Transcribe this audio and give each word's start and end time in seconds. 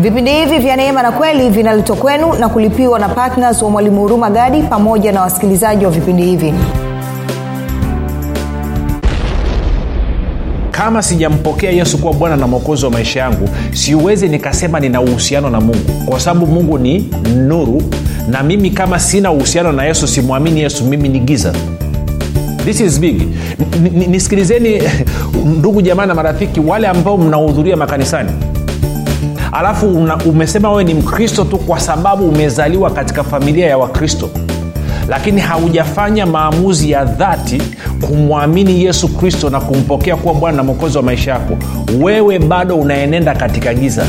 vipindi 0.00 0.30
hivi 0.32 0.58
vya 0.58 0.76
neema 0.76 1.02
na 1.02 1.12
kweli 1.12 1.50
vinaletwa 1.50 1.96
kwenu 1.96 2.32
na 2.32 2.48
kulipiwa 2.48 2.98
na 2.98 3.08
ptns 3.08 3.62
wa 3.62 3.70
mwalimu 3.70 4.00
huruma 4.00 4.30
gadi 4.30 4.62
pamoja 4.62 5.12
na 5.12 5.20
wasikilizaji 5.20 5.84
wa 5.84 5.90
vipindi 5.90 6.22
hivi. 6.22 6.54
Kama 10.70 11.02
sijampokea 11.02 11.70
yesu 11.70 11.98
kuwa 11.98 12.12
bwana 12.12 12.36
na 12.36 12.46
mwokozi 12.46 12.84
wa 12.84 12.90
maisha 12.90 13.20
yangu 13.20 13.48
siwezi 13.72 14.28
nikasema 14.28 14.80
nina 14.80 15.00
uhusiano 15.00 15.50
na 15.50 15.60
mungu 15.60 15.92
kwa 16.06 16.20
sababu 16.20 16.46
mungu 16.46 16.78
ni 16.78 17.10
nuru 17.36 17.82
na 18.28 18.42
mimi 18.42 18.70
kama 18.70 18.98
sina 19.00 19.32
uhusiano 19.32 19.72
na 19.72 19.84
yesu 19.84 20.08
simwamini 20.08 20.60
yesu 20.60 20.84
mimi 20.84 21.08
ni 21.08 21.20
giza. 21.20 21.52
This 22.64 22.80
is 22.80 23.00
big. 23.00 23.22
Nisikilizeni 24.08 24.82
ndugu 25.58 25.82
jamaa 25.82 26.06
na 26.06 26.14
marafiki 26.14 26.60
wale 26.60 26.88
ambao 26.88 27.16
mnahudhuria 27.18 27.76
makanisani 27.76 28.30
alafu 29.52 29.88
una, 29.88 30.16
umesema 30.16 30.70
wewe 30.70 30.84
ni 30.84 30.94
mkristo 30.94 31.44
tu 31.44 31.58
kwa 31.58 31.80
sababu 31.80 32.28
umezaliwa 32.28 32.90
katika 32.90 33.24
familia 33.24 33.66
ya 33.66 33.78
wakristo. 33.78 34.30
Lakini 35.08 35.40
haujafanya 35.40 36.26
maamuzi 36.26 36.90
ya 36.90 37.04
dhati 37.04 37.62
kumwamini 38.06 38.84
yesu 38.84 39.08
kristo 39.08 39.50
na 39.50 39.60
kumpokea 39.60 40.16
kuwa 40.16 40.34
bwana 40.34 40.56
na 40.56 40.62
mwokozi 40.62 40.96
wa 40.96 41.02
maisha 41.02 41.30
yako. 41.30 41.56
Wewe 42.00 42.38
bado 42.38 42.76
unaenenda 42.76 43.34
katika 43.34 43.74
giza 43.74 44.04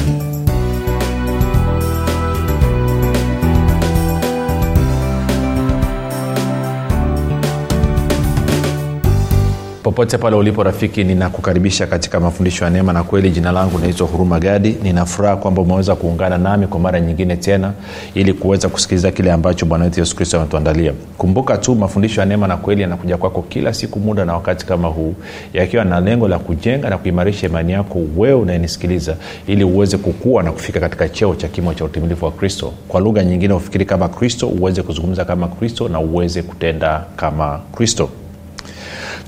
popote 9.92 10.18
pale 10.18 10.36
ulipo 10.36 10.64
rafiki 10.64 11.04
ninakukaribisha 11.04 11.88
katika 11.88 12.20
mafundisho 12.20 12.64
ya 12.66 12.70
neema 12.72 12.94
na 12.94 13.04
kweli. 13.04 13.30
Jina 13.30 13.52
langu 13.52 13.80
naitwa 13.80 14.08
huruma 14.08 14.40
gadi. 14.40 14.78
Ninafuraha 14.84 15.36
kwamba 15.38 15.62
umeweza 15.62 15.96
kuungana 15.96 16.38
nami 16.38 16.68
kwa 16.68 16.80
mara 16.80 17.00
nyingine 17.00 17.36
tena 17.36 17.72
ili 18.16 18.34
kuweza 18.34 18.70
kusikiliza 18.70 19.12
kile 19.12 19.32
ambacho 19.32 19.66
bwana 19.66 19.84
wetu 19.86 20.00
yesu 20.00 20.16
kristo 20.16 20.38
ametuandalia 20.38 20.94
kumbuka 21.18 21.58
tu 21.58 21.76
mafundisho 21.76 22.22
ya 22.22 22.26
neema 22.28 22.48
na 22.48 22.58
kweli 22.58 22.82
yanakuja 22.82 23.18
kwako 23.18 23.42
kila 23.42 23.74
siku 23.74 24.00
muda 24.00 24.26
na 24.26 24.34
wakati 24.34 24.66
kama 24.66 24.88
huu 24.88 25.16
yakiwa 25.54 25.84
na 25.86 26.00
lengo 26.00 26.28
la 26.28 26.40
kujenga 26.40 26.90
na 26.90 26.98
kuimarisha 26.98 27.48
imani 27.48 27.72
yako 27.72 28.00
wewe 28.18 28.34
unayenisikiliza 28.42 29.16
ili 29.48 29.64
uweze 29.64 29.98
kukua 29.98 30.44
na 30.44 30.52
kufika 30.52 30.80
katika 30.80 31.10
cheo 31.10 31.36
cha 31.36 31.48
kimo 31.48 31.74
cha 31.74 31.86
utimilifu 31.86 32.26
wa 32.26 32.32
kristo. 32.32 32.74
Kwa 32.88 33.02
lugha 33.02 33.24
nyingine 33.24 33.54
ufikiri 33.54 33.86
kama 33.86 34.10
kristo 34.10 34.48
uweze 34.48 34.82
kuzungumza 34.84 35.26
kama 35.26 35.48
kristo 35.48 35.90
na 35.90 36.00
uweze 36.00 36.42
kutenda 36.42 37.04
kama 37.16 37.60
kristo 37.76 38.10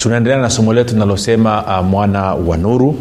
tunaendelea 0.03 0.39
na 0.39 0.49
somo 0.49 0.73
letu 0.73 0.93
linalosema 0.93 1.79
uh, 1.79 1.85
mwana 1.85 2.33
wa 2.33 2.57
nuru. 2.57 2.95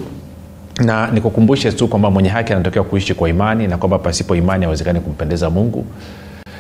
Na 0.85 1.11
nikukumbushe 1.11 1.73
tu 1.73 1.89
kwamba 1.89 2.11
mwenye 2.11 2.29
haki 2.29 2.53
anatakiwa 2.53 2.85
kuishi 2.85 3.15
kwa 3.15 3.29
imani 3.29 3.67
na 3.69 3.77
kwamba 3.79 3.99
pasipo 3.99 4.37
imani 4.37 4.65
hawezekani 4.65 5.01
kumpendeza 5.01 5.51
mungu. 5.51 5.85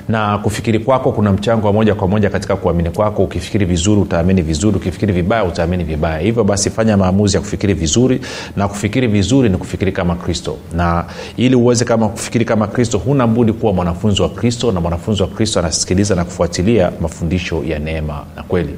Na 0.08 0.38
kufikiri 0.38 0.78
kwako 0.78 1.12
kuna 1.12 1.32
mchango 1.32 1.66
wa 1.66 1.72
moja 1.72 1.94
kwa 1.94 2.08
moja 2.08 2.30
katika 2.30 2.56
kuamini 2.56 2.90
kwako. 2.90 3.22
Ukifikiri 3.24 3.64
vizuri 3.66 4.00
utaamini 4.00 4.42
vizuri. 4.42 4.76
Ukifikiri 4.76 5.12
vibaya 5.12 5.44
utaamini 5.44 5.84
vibaya. 5.84 6.18
Hivyo 6.18 6.44
basi 6.44 6.70
fanya 6.70 6.96
maamuzi 6.96 7.36
ya 7.36 7.40
kufikiri 7.40 7.74
vizuri. 7.74 8.20
Na 8.56 8.68
kufikiri 8.68 9.06
vizuri 9.06 9.48
ni 9.48 9.56
kufikiri 9.56 9.92
kama 9.92 10.14
kristo. 10.16 10.56
Na 10.76 11.04
ili 11.36 11.56
uweze 11.56 11.84
kama 11.84 12.08
kufikiri 12.08 12.44
kama 12.44 12.66
kristo 12.66 12.98
huna 12.98 13.26
budi 13.26 13.52
kuwa 13.52 13.72
mwanafunzi 13.72 14.22
wa 14.22 14.28
kristo. 14.28 14.72
Na 14.72 14.80
mwanafunzi 14.80 15.22
wa 15.22 15.28
kristo 15.28 15.58
anasikiliza 15.60 16.14
na 16.14 16.24
kufuatilia 16.24 16.92
mafundisho 17.00 17.62
ya 17.64 17.78
neema 17.78 18.24
na 18.36 18.42
kweli 18.42 18.74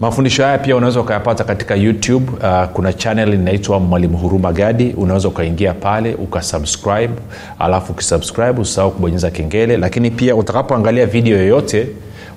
mafundisho 0.00 0.44
haya 0.44 0.58
pia 0.58 0.76
unaweza 0.76 1.00
ukayapata 1.00 1.44
katika 1.44 1.74
youtube. 1.74 2.26
Uh, 2.42 2.64
kuna 2.72 2.92
chanel 2.92 3.34
inaitwa 3.34 3.80
mwalimu 3.80 4.18
huruma 4.18 4.52
gadi. 4.52 4.94
Unaweza 4.96 5.28
ukaingia 5.28 5.74
pale 5.74 6.14
ukasubscribe. 6.14 7.14
Alafu 7.58 7.92
ukisubscribe 7.92 8.60
usisahau 8.60 8.90
kubonyeza 8.90 9.30
kengele. 9.30 9.76
Lakini 9.76 10.10
pia 10.10 10.36
utakapoangalia 10.36 11.06
video 11.06 11.38
yoyote 11.38 11.86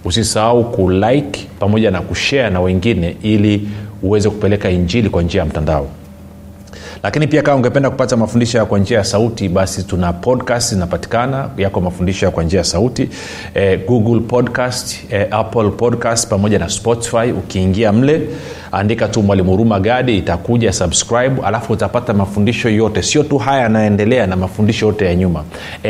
usisahau 0.05 0.71
kulike 0.71 1.47
pamoja 1.59 1.91
na 1.91 2.01
kushare 2.01 2.49
na 2.49 2.61
wengine 2.61 3.15
ili 3.23 3.69
uweze 4.03 4.29
kupeleka 4.29 4.69
injili 4.69 5.09
kwa 5.09 5.23
njia 5.23 5.39
ya 5.39 5.45
mtandao 5.45 5.87
lakini 7.03 7.27
pia 7.27 7.41
kama 7.41 7.57
ungependa 7.57 7.89
kupata 7.89 8.17
mafundisho 8.17 8.65
kwa 8.65 8.79
njia 8.79 8.97
ya 8.97 9.03
sauti 9.03 9.49
basi 9.49 9.83
tuna 9.83 10.13
podcast 10.13 10.69
zinapatikana 10.73 11.49
yako 11.57 11.81
mafundisho 11.81 12.31
kwa 12.31 12.43
njia 12.43 12.57
ya 12.59 12.63
sauti 12.63 13.09
eh, 13.53 13.79
google 13.87 14.19
podcast 14.19 14.95
eh, 15.09 15.27
apple 15.31 15.69
podcast 15.69 16.27
pamoja 16.29 16.59
na 16.59 16.69
spotify. 16.69 17.31
Ukiingia 17.37 17.91
mle 17.91 18.29
andika 18.71 19.07
tu 19.07 19.23
mwalimu 19.23 19.51
huruma 19.51 19.79
gadi 19.79 20.17
itakuja 20.17 20.73
subscribe 20.73 21.41
alafu 21.45 21.73
utapata 21.73 22.13
mafundisho 22.13 22.69
yote. 22.69 23.01
Sio 23.03 23.23
tu 23.23 23.37
haya 23.37 23.61
yanayoendelea 23.61 24.27
na 24.27 24.35
mafundisho 24.35 24.85
yote 24.85 25.05
ya 25.05 25.15
nyuma. 25.15 25.43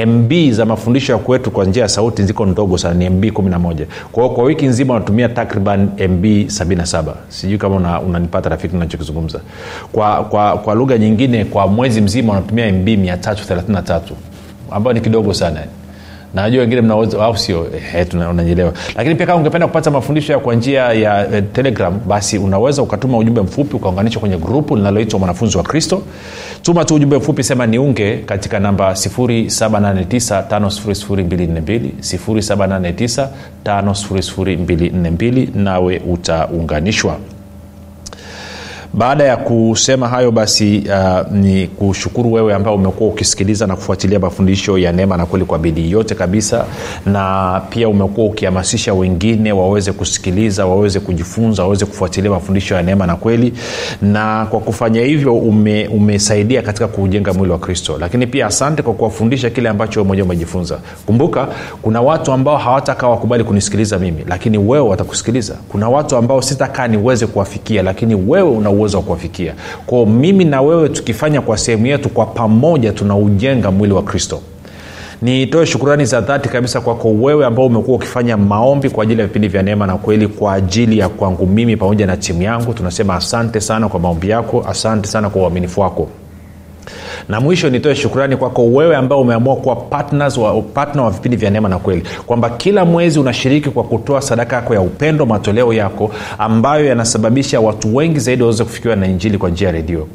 Mb 0.08 0.32
za 0.52 0.66
mafundisho 0.66 1.14
ya 1.14 1.18
kwetu 1.20 1.52
kwa 1.52 1.66
njia 1.66 1.84
ya 1.84 1.90
sauti 1.90 2.24
ziko 2.24 2.46
ndogo 2.46 2.78
sana 2.78 2.94
ni 2.94 3.10
mb 3.10 3.24
11 3.26 3.86
kwa 4.12 4.24
hiyo 4.24 4.36
kwa 4.36 4.44
wiki 4.44 4.66
nzima 4.66 4.94
unatumia 4.94 5.30
takriban 5.30 5.80
mb 5.84 6.26
77 6.26 7.04
sijui 7.28 7.58
kama 7.58 8.00
unanipata 8.02 8.48
una 8.50 8.56
rafiki 8.56 8.76
nachokizungumza 8.76 9.40
kwa, 9.92 10.24
kwa, 10.24 10.58
kwa 10.58 10.76
lugha 10.76 10.98
nyingine 10.98 11.46
kwa 11.46 11.68
mwezi 11.68 12.02
mzima 12.02 12.34
unatumia 12.34 12.74
mb 12.74 12.88
333 12.88 14.00
ambayo 14.72 14.94
ni 14.94 15.02
kidogo 15.02 15.34
sana 15.34 15.60
najua 16.34 16.62
wengine 16.62 16.82
mnaweza 16.82 17.24
au 17.24 17.38
sio? 17.38 17.68
Eh, 17.96 18.08
unanyelewa 18.30 18.74
lakini 18.96 19.16
pia 19.16 19.26
kama 19.26 19.38
ungependa 19.38 19.68
kupata 19.68 19.92
mafundisho 19.92 20.34
ya 20.34 20.40
kwa 20.40 20.56
njia 20.56 20.82
ya 20.94 21.36
eh, 21.36 21.44
telegram 21.54 22.00
basi 22.08 22.38
unaweza 22.38 22.82
ukatuma 22.82 23.18
ujumbe 23.18 23.42
mfupi 23.42 23.76
ukaunganishwa 23.76 24.20
kwenye 24.20 24.38
grupu 24.38 24.76
linaloitwa 24.76 25.20
mwanafunzi 25.20 25.58
wa 25.58 25.64
kristo. 25.64 26.02
Tuma 26.62 26.86
tu 26.86 26.96
ujumbe 26.96 27.18
mfupi 27.18 27.44
sema 27.44 27.66
niunge 27.68 28.18
katika 28.18 28.60
namba 28.60 28.92
7895242 28.92 31.90
7895242 33.66 35.48
nawe 35.56 36.02
utaunganishwa 36.08 37.18
baada 38.98 39.24
ya 39.24 39.38
kusema 39.38 40.08
hayo 40.08 40.32
basi 40.32 40.84
uh, 40.90 41.32
ni 41.32 41.68
kushukuru 41.68 42.34
wewe 42.34 42.54
ambao 42.54 42.76
umekuwa 42.76 43.10
ukisikiliza 43.10 43.68
na 43.68 43.76
kufuatilia 43.76 44.20
mafundisho 44.20 44.78
ya 44.78 44.92
neema 44.92 45.18
na 45.18 45.26
kweli 45.26 45.46
kwa 45.46 45.60
bidii. 45.60 45.92
Yote 45.92 46.16
kabisa 46.16 46.66
na 47.06 47.62
pia 47.70 47.90
umekuwa 47.90 48.28
ukihamasisha 48.28 48.94
wengine 48.94 49.52
waweze 49.52 49.92
kusikiliza 49.92 50.66
waweze 50.66 51.00
kujifunza 51.00 51.64
waweze 51.64 51.86
kufuatilia 51.86 52.32
mafundisho 52.32 52.76
ya 52.76 52.82
neema 52.84 53.06
na 53.08 53.16
kweli. 53.16 53.54
Na 54.02 54.46
kwa 54.50 54.60
kufanya 54.60 55.02
hivyo 55.02 55.36
ume, 55.36 55.88
umesaidia 55.88 56.62
katika 56.62 56.88
kuujenga 56.88 57.34
mwili 57.34 57.52
wa 57.52 57.60
kristo. 57.60 57.98
Lakini 58.00 58.28
pia 58.28 58.46
asante 58.48 58.82
kwa 58.82 58.94
kuwafundisha 58.94 59.50
kile 59.50 59.70
ambacho 59.70 60.04
mwenyewe 60.04 60.26
umejifunza. 60.26 60.80
Kumbuka 61.06 61.48
kuna 61.82 62.02
watu 62.02 62.32
ambao 62.32 62.58
hawatakaa 62.58 63.08
wakubali 63.08 63.44
kunisikiliza 63.44 64.00
mimi 64.00 64.24
lakini 64.28 64.58
wewe 64.58 64.90
watakusikiliza. 64.90 65.56
Kuna 65.70 65.90
watu 65.90 66.16
ambao 66.18 66.42
sitakaa 66.42 66.88
niweze 66.88 67.28
kuwafikia 67.28 67.84
lakini 67.84 68.16
wewe 68.16 68.50
una 68.50 68.70
uwezo 68.88 68.98
wa 68.98 69.04
kuwafikia. 69.04 69.54
Kwao 69.86 70.06
mimi 70.06 70.46
na 70.46 70.62
wewe 70.62 70.90
tukifanya 70.90 71.42
kwa 71.42 71.58
sehemu 71.58 71.86
yetu 71.88 72.10
kwa 72.10 72.26
pamoja 72.26 72.92
tunaujenga 72.92 73.72
mwili 73.72 73.94
wa 73.94 74.04
kristo. 74.04 74.40
Nitoe 75.22 75.66
shukurani 75.66 76.06
za 76.06 76.22
dhati 76.22 76.50
kabisa 76.50 76.82
kwako 76.82 77.12
wewe 77.14 77.46
ambao 77.46 77.66
umekuwa 77.66 77.98
ukifanya 77.98 78.38
maombi 78.38 78.90
kwa 78.90 79.04
ajili 79.04 79.22
ya 79.22 79.28
vipindi 79.28 79.48
vya 79.48 79.64
neema 79.64 79.88
na 79.88 79.98
kweli 79.98 80.28
kwa 80.28 80.54
ajili 80.54 80.98
ya 80.98 81.10
kwangu 81.10 81.48
mimi 81.48 81.78
pamoja 81.78 82.06
na 82.06 82.18
timu 82.18 82.42
yangu. 82.42 82.74
Tunasema 82.74 83.16
asante 83.16 83.62
sana 83.62 83.90
kwa 83.90 84.00
maombi 84.00 84.30
yako 84.30 84.66
asante 84.70 85.08
sana 85.08 85.30
kwa 85.30 85.42
uaminifu 85.42 85.82
wako 85.82 86.08
na 87.30 87.40
mwisho 87.42 87.70
nitoe 87.70 87.96
shukrani 87.96 88.38
kwako 88.38 88.66
wewe 88.66 88.96
ambao 88.96 89.22
umeamua 89.22 89.56
kuwa 89.56 89.76
partners 89.76 90.38
wa, 90.38 90.62
partner 90.62 91.04
wa 91.04 91.12
vipindi 91.12 91.38
vya 91.38 91.50
neema 91.50 91.70
na 91.70 91.80
kweli. 91.80 92.04
Kwamba 92.26 92.50
kila 92.50 92.86
mwezi 92.86 93.20
unashiriki 93.20 93.70
kwa 93.70 93.84
kutoa 93.84 94.22
sadaka 94.22 94.56
yako 94.56 94.74
ya 94.74 94.82
upendo 94.82 95.26
matoleo 95.26 95.74
yako 95.74 96.12
ambayo 96.38 96.86
yanasababisha 96.86 97.60
watu 97.60 97.96
wengi 97.96 98.20
zaidi 98.20 98.42
waweze 98.44 98.64
kufikiwa 98.64 98.96
na 98.96 99.08
injili 99.08 99.38
kwa 99.38 99.50
njia 99.50 99.68
ya 99.68 99.72
redio 99.74 100.08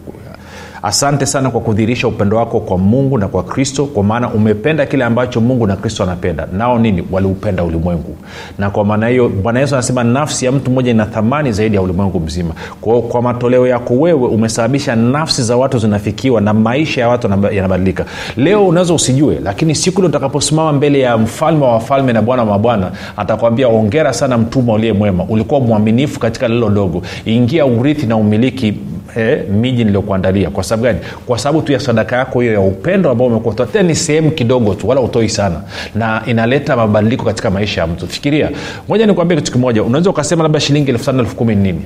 asante 0.82 1.26
sana 1.26 1.50
kwa 1.50 1.60
kudhihirisha 1.60 2.08
upendo 2.08 2.36
wako 2.36 2.60
kwa 2.60 2.78
mungu 2.78 3.18
na 3.18 3.28
kwa 3.28 3.42
kristo 3.42 3.86
kwa 3.86 4.04
maana 4.04 4.30
umependa 4.30 4.86
kile 4.86 5.04
ambacho 5.04 5.40
mungu 5.40 5.66
na 5.66 5.76
kristo 5.76 6.02
anapenda 6.02 6.48
nao 6.52 6.78
nini? 6.78 7.02
Waliupenda 7.10 7.64
ulimwengu. 7.64 8.16
Na 8.58 8.70
kwa 8.70 8.84
maana 8.84 9.08
hiyo 9.08 9.28
bwana 9.28 9.60
yesu 9.60 9.74
anasema 9.74 10.04
nafsi 10.04 10.44
ya 10.44 10.52
mtu 10.52 10.70
mmoja 10.70 10.90
ina 10.90 11.06
thamani 11.06 11.52
zaidi 11.52 11.76
ya 11.76 11.82
ulimwengu 11.82 12.20
mzima. 12.20 12.54
Kwao 12.80 13.02
kwa 13.02 13.22
matoleo 13.22 13.66
yako 13.66 13.94
wewe 13.94 14.26
umesababisha 14.28 14.96
nafsi 14.96 15.42
za 15.42 15.56
watu 15.56 15.78
zinafikiwa 15.78 16.40
na 16.40 16.54
maisha 16.54 17.00
ya 17.00 17.08
watu 17.08 17.28
yanabadilika. 17.52 18.04
Leo 18.36 18.68
unaweza 18.68 18.94
usijue 18.94 19.38
lakini 19.44 19.74
siku 19.74 20.00
ile 20.00 20.08
utakaposimama 20.08 20.72
mbele 20.72 21.00
ya 21.00 21.18
mfalme 21.18 21.64
wa 21.64 21.72
wafalme 21.72 22.12
na 22.12 22.22
bwana 22.22 22.42
wa 22.42 22.48
mabwana 22.48 22.90
atakwambia 23.16 23.68
ongera 23.68 24.12
sana 24.12 24.38
mtumwa 24.38 24.74
uliye 24.74 24.92
mwema. 24.92 25.24
Ulikuwa 25.28 25.60
mwaminifu 25.60 26.20
katika 26.20 26.48
lilo 26.48 26.70
dogo. 26.70 27.02
Ingia 27.24 27.66
urithi 27.66 28.06
na 28.06 28.16
umiliki 28.16 28.74
eh, 29.16 29.48
miji 29.48 29.84
niliokuandalia 29.84 30.50
kwa 30.50 30.64
sababu 30.64 30.82
gani? 30.82 30.98
Kwa 31.26 31.38
sababu 31.38 31.62
tu 31.62 31.72
ya 31.72 31.80
sadaka 31.80 32.16
yako 32.16 32.40
hiyo 32.40 32.52
ya 32.52 32.60
upendo 32.60 33.10
ambao 33.10 33.26
umekutoa. 33.26 33.66
Tena 33.66 33.88
ni 33.88 33.94
sehemu 33.94 34.30
kidogo 34.30 34.74
tu 34.74 34.88
wala 34.88 35.00
utoi 35.00 35.28
sana. 35.28 35.60
Na 35.94 36.22
inaleta 36.26 36.76
mabadiliko 36.76 37.24
katika 37.24 37.50
maisha 37.50 37.80
ya 37.80 37.86
mtu. 37.86 38.08
Fikiria. 38.08 38.50
Moja 38.88 39.06
nikuambia 39.06 39.36
kitu 39.36 39.52
kimoja. 39.52 39.82
Unaweza 39.82 40.10
ukasema 40.10 40.42
labda 40.42 40.60
shilingi 40.60 40.90
elfu 40.90 41.04
tano 41.04 41.18
elfu 41.20 41.36
kumi 41.36 41.54
nini? 41.54 41.82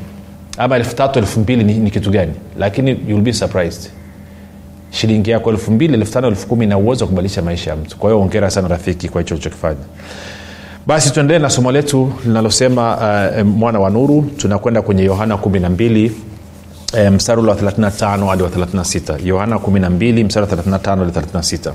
Ama 0.58 0.76
elfu 0.76 0.96
tatu 0.96 1.18
elfu 1.18 1.40
mbili 1.40 1.64
ni, 1.64 1.74
ni 1.74 1.90
kitu 1.90 2.10
gani? 2.10 2.32
Lakini 2.58 2.90
you'll 3.08 3.22
be 3.22 3.32
surprised. 3.32 3.90
Shilingi 4.90 5.30
yako 5.30 5.50
elfu 5.50 5.70
mbili 5.70 5.94
elfu 5.94 6.12
tano 6.12 6.28
elfu 6.28 6.46
kumi 6.46 6.66
na 6.66 6.78
uwezo 6.78 7.04
wa 7.04 7.08
kubadilisha 7.08 7.42
maisha 7.42 7.70
ya 7.70 7.76
mtu. 7.76 7.96
Kwa 7.96 8.10
hiyo 8.10 8.22
ongera 8.22 8.50
sana 8.50 8.68
rafiki 8.68 9.08
kwa 9.08 9.20
hicho 9.20 9.34
ulichokifanya. 9.34 9.80
Basi 10.86 11.12
tuendelee 11.12 11.38
na 11.38 11.50
somo 11.50 11.72
letu 11.72 12.12
linalosema 12.26 12.96
uh, 12.96 13.42
mwana 13.46 13.80
wa 13.80 13.90
nuru. 13.90 14.22
Tunakwenda 14.36 14.82
kwenye 14.82 15.04
yohana 15.04 15.34
12 15.34 16.10
e, 16.96 17.10
mstari 17.10 17.40
ule 17.40 17.50
wa 17.50 17.56
35 17.56 18.26
hadi 18.28 18.42
wa 18.42 18.48
36 18.48 19.26
yohana 19.26 19.56
12 19.56 20.24
mstari 20.24 20.46
wa 20.46 20.56
35 20.56 20.98
hadi 20.98 21.10
36 21.38 21.72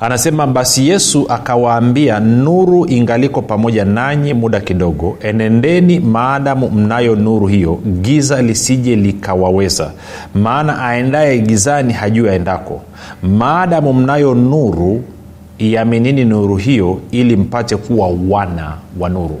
anasema 0.00 0.46
basi 0.46 0.88
yesu 0.88 1.26
akawaambia 1.28 2.20
nuru 2.20 2.86
ingaliko 2.88 3.42
pamoja 3.42 3.84
nanyi 3.84 4.34
muda 4.34 4.60
kidogo 4.60 5.16
enendeni 5.20 6.00
maadamu 6.00 6.70
mnayo 6.70 7.16
nuru 7.16 7.46
hiyo 7.46 7.78
giza 8.02 8.42
lisije 8.42 8.96
likawaweza. 8.96 9.90
Maana 10.34 10.82
aendaye 10.84 11.38
gizani 11.38 11.92
hajui 11.92 12.28
aendako. 12.28 12.82
Maadamu 13.22 13.92
mnayo 13.92 14.34
nuru 14.34 15.04
iaminini 15.58 16.24
nuru 16.24 16.56
hiyo 16.56 17.00
ili 17.10 17.36
mpate 17.36 17.76
kuwa 17.76 18.08
wana 18.28 18.72
wa 18.98 19.08
nuru. 19.08 19.40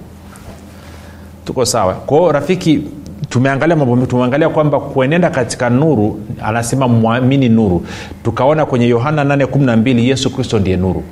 Tuko 1.44 1.64
sawa? 1.64 1.94
Kwao 1.94 2.32
rafiki 2.32 2.80
tumeangalia 3.28 3.76
mambo 3.76 4.06
tumeangalia 4.06 4.48
kwamba 4.48 4.80
kuenenda 4.80 5.30
katika 5.30 5.70
nuru 5.70 6.20
anasema 6.42 6.88
mwamini 6.88 7.48
nuru. 7.48 7.86
Tukaona 8.24 8.66
kwenye 8.66 8.88
yohana 8.88 9.24
812 9.24 9.98
yesu 10.00 10.30
kristo 10.30 10.58
ndiye 10.58 10.76
nuru. 10.76 11.02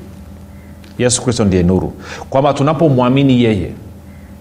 Yesu 0.98 1.22
kristo 1.22 1.44
ndiye 1.44 1.62
nuru. 1.62 1.92
Kwamba 2.30 2.54
tunapomwamini 2.54 3.42
yeye 3.44 3.70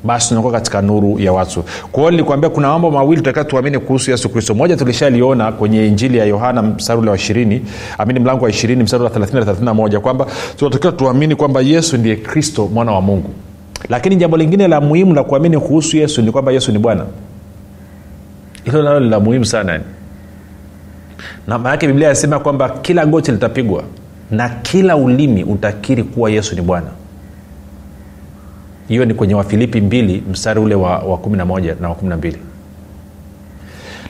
basi 0.04 0.30
tunakuwa 0.30 0.54
katika 0.54 0.82
nuru 0.82 1.20
ya 1.20 1.34
watu. 1.34 1.64
Kwa 1.92 2.00
hiyo 2.02 2.12
nilikwambia 2.12 2.50
kuna 2.50 2.68
mambo 2.68 2.92
mawili 2.92 3.16
tutakiwa 3.22 3.46
tuamini 3.46 3.80
kuhusu 3.80 4.12
yesu 4.12 4.30
kristo. 4.30 4.54
Moja 4.56 4.78
tulishaliona 4.78 5.52
kwenye 5.52 5.88
injili 5.88 6.18
ya 6.18 6.26
yohana 6.26 6.62
msarula 6.62 7.12
wa 7.12 7.18
ishirini 7.18 7.62
amini 7.98 8.20
mlango 8.20 8.44
wa 8.46 8.50
ishirini 8.50 8.84
msarula 8.84 9.10
wa 9.10 9.16
31 9.18 10.00
kwamba 10.00 10.26
tunatakiwa 10.58 10.92
tuamini 10.94 11.36
kwamba 11.36 11.62
yesu 11.62 11.98
ndiye 11.98 12.16
kristo 12.16 12.70
mwana 12.74 12.92
wa 12.92 13.02
mungu. 13.02 13.30
Lakini 13.90 14.16
jambo 14.16 14.38
lingine 14.38 14.68
la 14.68 14.82
muhimu 14.82 15.14
la 15.16 15.24
kuamini 15.24 15.60
kuhusu 15.60 15.98
yesu 15.98 16.22
ni 16.22 16.32
kwamba 16.32 16.52
yesu 16.52 16.72
ni 16.72 16.80
bwana 16.80 17.06
hilo 18.64 18.84
nalo 18.84 19.00
lila 19.00 19.20
muhimu 19.20 19.46
sana. 19.46 19.80
Na 21.48 21.60
maanake 21.60 21.88
biblia 21.88 22.08
yasema 22.08 22.40
kwamba 22.40 22.70
kila 22.70 23.06
goti 23.06 23.32
litapigwa 23.32 23.84
na 24.32 24.50
kila 24.50 24.96
ulimi 24.98 25.44
utakiri 25.44 26.04
kuwa 26.04 26.32
yesu 26.32 26.56
ni 26.56 26.62
bwana. 26.62 26.88
Hiyo 28.88 29.06
ni 29.06 29.14
kwenye 29.14 29.36
wafilipi 29.36 29.82
mbili 29.82 30.24
mstari 30.32 30.60
ule 30.60 30.76
wa, 30.76 31.00
wa 31.00 31.18
11 31.18 31.76
na 31.82 31.90
wa 31.90 31.96
12 31.96 32.34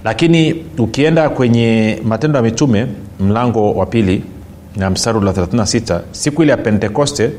lakini 0.03 0.65
ukienda 0.77 1.29
kwenye 1.29 1.99
matendo 2.03 2.37
ya 2.37 2.43
mitume 2.43 2.87
mlango 3.19 3.73
wa 3.73 3.85
pili 3.85 4.23
na 4.75 4.89
mstari 4.89 5.17
ule 5.17 5.27
wa 5.27 5.33
36 5.33 6.01
siku 6.11 6.43
ile 6.43 6.51
ya 6.51 6.57
pentekoste 6.57 7.31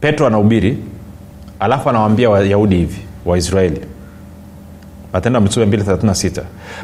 petro 0.00 0.26
anahubiri 0.26 0.78
alafu 1.60 1.90
anawambia 1.90 2.30
wayahudi 2.30 2.76
hivi 2.76 3.00
waisraeli 3.24 3.80
matendo 5.12 5.36
ya 5.36 5.40
mitume 5.40 5.66
236 5.66 6.42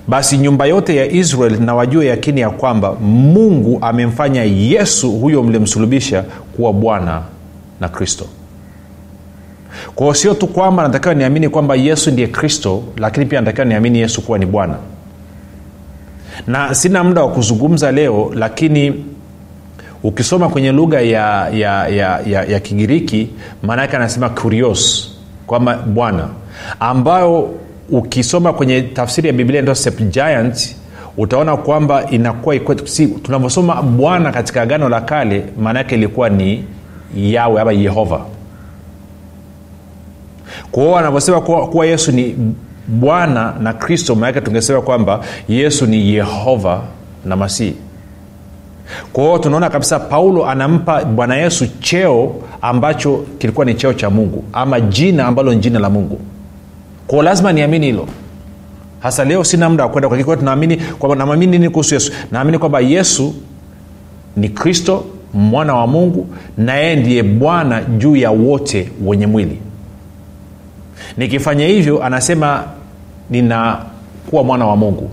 basi 0.08 0.38
nyumba 0.38 0.66
yote 0.66 0.96
ya 0.96 1.06
israel 1.12 1.60
na 1.60 1.74
wajue 1.74 2.06
yakini 2.06 2.40
ya 2.40 2.50
kwamba 2.50 2.94
mungu 2.94 3.78
amemfanya 3.82 4.42
yesu 4.44 5.12
huyo 5.12 5.42
mlimsulubisha 5.42 6.24
kuwa 6.56 6.72
bwana 6.72 7.22
na 7.80 7.88
kristo. 7.88 8.26
Kwao 9.94 10.14
sio 10.14 10.34
tu 10.34 10.46
kwamba 10.46 10.82
natakiwa 10.82 11.14
niamini 11.14 11.48
kwamba 11.48 11.74
yesu 11.74 12.10
ndiye 12.10 12.28
kristo 12.28 12.82
lakini 12.96 13.26
pia 13.26 13.40
natakiwa 13.40 13.64
niamini 13.64 13.98
yesu 13.98 14.22
kuwa 14.22 14.38
ni 14.38 14.46
bwana. 14.46 14.74
Na 16.46 16.74
sina 16.74 17.04
muda 17.04 17.22
wa 17.22 17.30
kuzungumza 17.30 17.92
leo 17.92 18.30
lakini 18.34 19.04
ukisoma 20.02 20.48
kwenye 20.48 20.72
lugha 20.72 21.00
ya, 21.00 21.48
ya, 21.48 21.88
ya, 21.88 22.20
ya, 22.26 22.44
ya 22.44 22.60
kigiriki 22.60 23.30
maana 23.62 23.82
yake 23.82 23.96
anasema 23.96 24.28
kurios 24.28 25.10
kwamba 25.46 25.76
bwana 25.76 26.28
ambayo 26.80 27.54
ukisoma 27.90 28.52
kwenye 28.52 28.82
tafsiri 28.82 29.26
ya 29.26 29.32
biblia 29.32 29.62
ndio 29.62 29.74
septuagint 29.74 30.76
utaona 31.16 31.56
kwamba 31.56 32.10
inakuwa 32.10 32.56
si, 32.84 33.06
tunavyosoma 33.06 33.82
bwana 33.82 34.32
katika 34.32 34.62
agano 34.62 34.88
la 34.88 35.00
kale 35.00 35.44
maana 35.60 35.78
yake 35.78 35.94
ilikuwa 35.94 36.28
ni 36.28 36.64
yawe 37.16 37.60
ama 37.60 37.72
yehova. 37.72 38.20
Kwao 40.70 40.96
anavyosema 40.98 41.40
kuwa, 41.40 41.86
yesu 41.86 42.12
ni 42.12 42.36
bwana 42.88 43.54
na 43.60 43.72
kristo 43.72 44.14
maanake 44.14 44.40
tungesema 44.40 44.80
kwamba 44.80 45.20
yesu 45.48 45.86
ni 45.86 46.14
yehova 46.14 46.82
na 47.24 47.36
masihi. 47.36 47.74
Kwa 49.12 49.24
hiyo 49.24 49.38
tunaona 49.38 49.70
kabisa 49.70 49.98
paulo 50.00 50.46
anampa 50.46 51.04
bwana 51.04 51.36
yesu 51.36 51.66
cheo 51.80 52.34
ambacho 52.62 53.24
kilikuwa 53.38 53.66
ni 53.66 53.74
cheo 53.74 53.92
cha 53.94 54.10
mungu 54.10 54.44
ama 54.52 54.80
jina 54.80 55.26
ambalo 55.26 55.52
ni 55.54 55.60
jina 55.60 55.78
la 55.78 55.90
mungu 55.90 56.20
kwao 57.08 57.22
lazima 57.22 57.52
niamini 57.52 57.86
hilo. 57.86 58.06
Hasa 59.00 59.24
leo 59.24 59.44
sina 59.44 59.68
muda 59.70 59.84
wa 59.84 59.90
kwenda 59.90 60.36
tunaamini 60.36 60.76
kwamba 60.76 61.36
nini 61.36 61.70
kuhusu 61.70 61.94
yesu? 61.94 62.12
Naamini 62.32 62.58
kwamba 62.58 62.80
yesu 62.80 63.34
ni 64.36 64.48
kristo 64.48 65.04
mwana 65.34 65.74
wa 65.74 65.86
mungu 65.86 66.26
na 66.58 66.74
yeye 66.74 66.96
ndiye 66.96 67.22
bwana 67.22 67.82
juu 67.82 68.16
ya 68.16 68.30
wote 68.30 68.90
wenye 69.04 69.26
mwili. 69.26 69.58
Nikifanya 71.16 71.66
hivyo 71.66 72.04
anasema 72.04 72.64
ninakuwa 73.30 74.44
mwana 74.44 74.66
wa 74.66 74.76
mungu. 74.76 75.10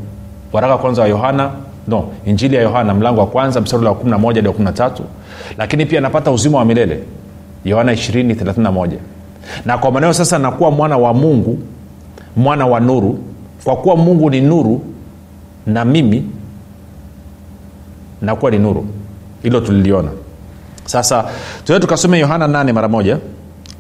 Waraka 0.54 0.78
kwanza 0.78 1.02
wa 1.02 1.08
yohana 1.08 1.52
no 1.88 2.10
injili 2.26 2.56
ya 2.56 2.62
yohana 2.62 2.94
mlango 2.94 3.20
wa 3.22 3.28
kwanza 3.28 3.62
mstari 3.62 3.86
wa 3.86 3.92
11 3.94 4.36
hadi 4.36 4.48
wa 4.48 4.54
13 4.54 4.92
lakini 5.58 5.86
pia 5.86 6.00
anapata 6.00 6.32
uzima 6.32 6.58
wa 6.58 6.66
milele. 6.66 7.00
Yohana 7.66 7.94
2031 7.94 8.90
na 9.66 9.78
kwa 9.78 9.92
maneo 9.92 10.14
sasa 10.14 10.40
nakuwa 10.40 10.72
mwana 10.72 10.98
wa 10.98 11.14
mungu 11.14 11.58
mwana 12.36 12.66
wa 12.68 12.80
nuru 12.80 13.20
kwa 13.64 13.76
kuwa 13.76 13.96
mungu 13.96 14.30
ni 14.30 14.42
nuru 14.42 14.82
na 15.68 15.86
mimi 15.86 16.24
nakuwa 18.22 18.52
ni 18.52 18.60
nuru. 18.60 18.86
Hilo 19.44 19.60
tuliliona. 19.62 20.10
Sasa 20.86 21.26
tuende 21.64 21.82
tukasome 21.82 22.20
yohana 22.20 22.48
8 22.48 22.74
mara 22.74 22.88
moja 22.88 23.18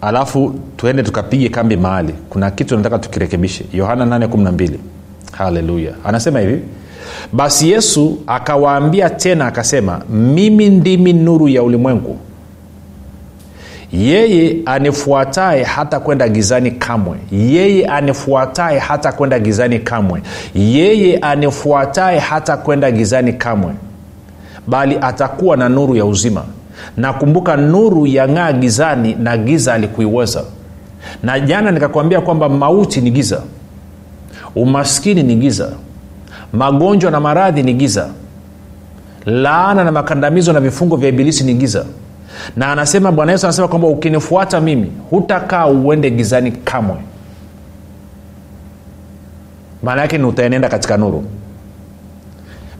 alafu 0.01 0.55
tuende 0.77 1.03
tukapige 1.03 1.49
kambi 1.49 1.77
mahali. 1.77 2.13
Kuna 2.29 2.51
kitu 2.51 2.77
nataka 2.77 2.99
tukirekebishe. 2.99 3.65
Yohana 3.73 4.05
812 4.17 4.69
haleluya. 5.31 5.93
Anasema 6.05 6.39
hivi 6.39 6.61
basi 7.33 7.71
yesu 7.71 8.17
akawaambia 8.27 9.09
tena 9.09 9.47
akasema 9.47 10.01
mimi 10.09 10.69
ndimi 10.69 11.13
nuru 11.13 11.47
ya 11.47 11.63
ulimwengu 11.63 12.17
yeye 13.95 14.57
anifuataye 14.65 15.63
hata 15.63 15.99
kwenda 15.99 16.29
gizani 16.29 16.71
kamwe. 16.71 17.17
Yeye 17.31 17.85
anifuataye 17.85 18.79
hata 18.79 19.11
kwenda 19.11 19.39
gizani 19.39 19.79
kamwe. 19.79 20.21
Yeye 20.55 21.17
anifuataye 21.17 22.19
hata 22.19 22.57
kwenda 22.57 22.91
gizani 22.91 23.33
kamwe. 23.33 23.73
Bali 24.67 24.97
atakuwa 25.01 25.57
na 25.57 25.69
nuru 25.69 25.95
ya 25.95 26.05
uzima. 26.05 26.43
Nakumbuka 26.97 27.57
nuru 27.57 27.89
nuru 27.89 28.07
yang'aa 28.07 28.53
gizani 28.53 29.15
na 29.19 29.37
giza 29.37 29.73
alikuiweza. 29.73 30.43
Na 31.23 31.39
jana 31.39 31.71
nikakwambia 31.71 32.21
kwamba 32.21 32.49
mauti 32.49 33.01
ni 33.01 33.11
giza. 33.11 33.41
Umaskini 34.55 35.23
ni 35.23 35.35
giza. 35.35 35.69
Magonjwa 36.53 37.11
na 37.11 37.19
maradhi 37.19 37.63
ni 37.63 37.73
giza. 37.73 38.09
Laana 39.25 39.83
na 39.83 39.91
makandamizo 39.91 40.53
na 40.53 40.59
vifungo 40.59 40.95
vya 40.95 41.09
ibilisi 41.09 41.43
ni 41.43 41.53
giza 41.53 41.85
na 42.55 42.71
anasema 42.71 43.11
bwana 43.11 43.31
yesu 43.31 43.45
anasema 43.45 43.67
kwamba 43.67 43.87
ukinifuata 43.87 44.61
mimi 44.61 44.91
hutakaa 45.09 45.67
uende 45.67 46.09
gizani 46.11 46.51
kamwe. 46.51 46.95
Maana 49.83 50.01
yake 50.01 50.17
ni 50.17 50.23
utaenenda 50.25 50.69
katika 50.69 50.97
nuru. 50.97 51.23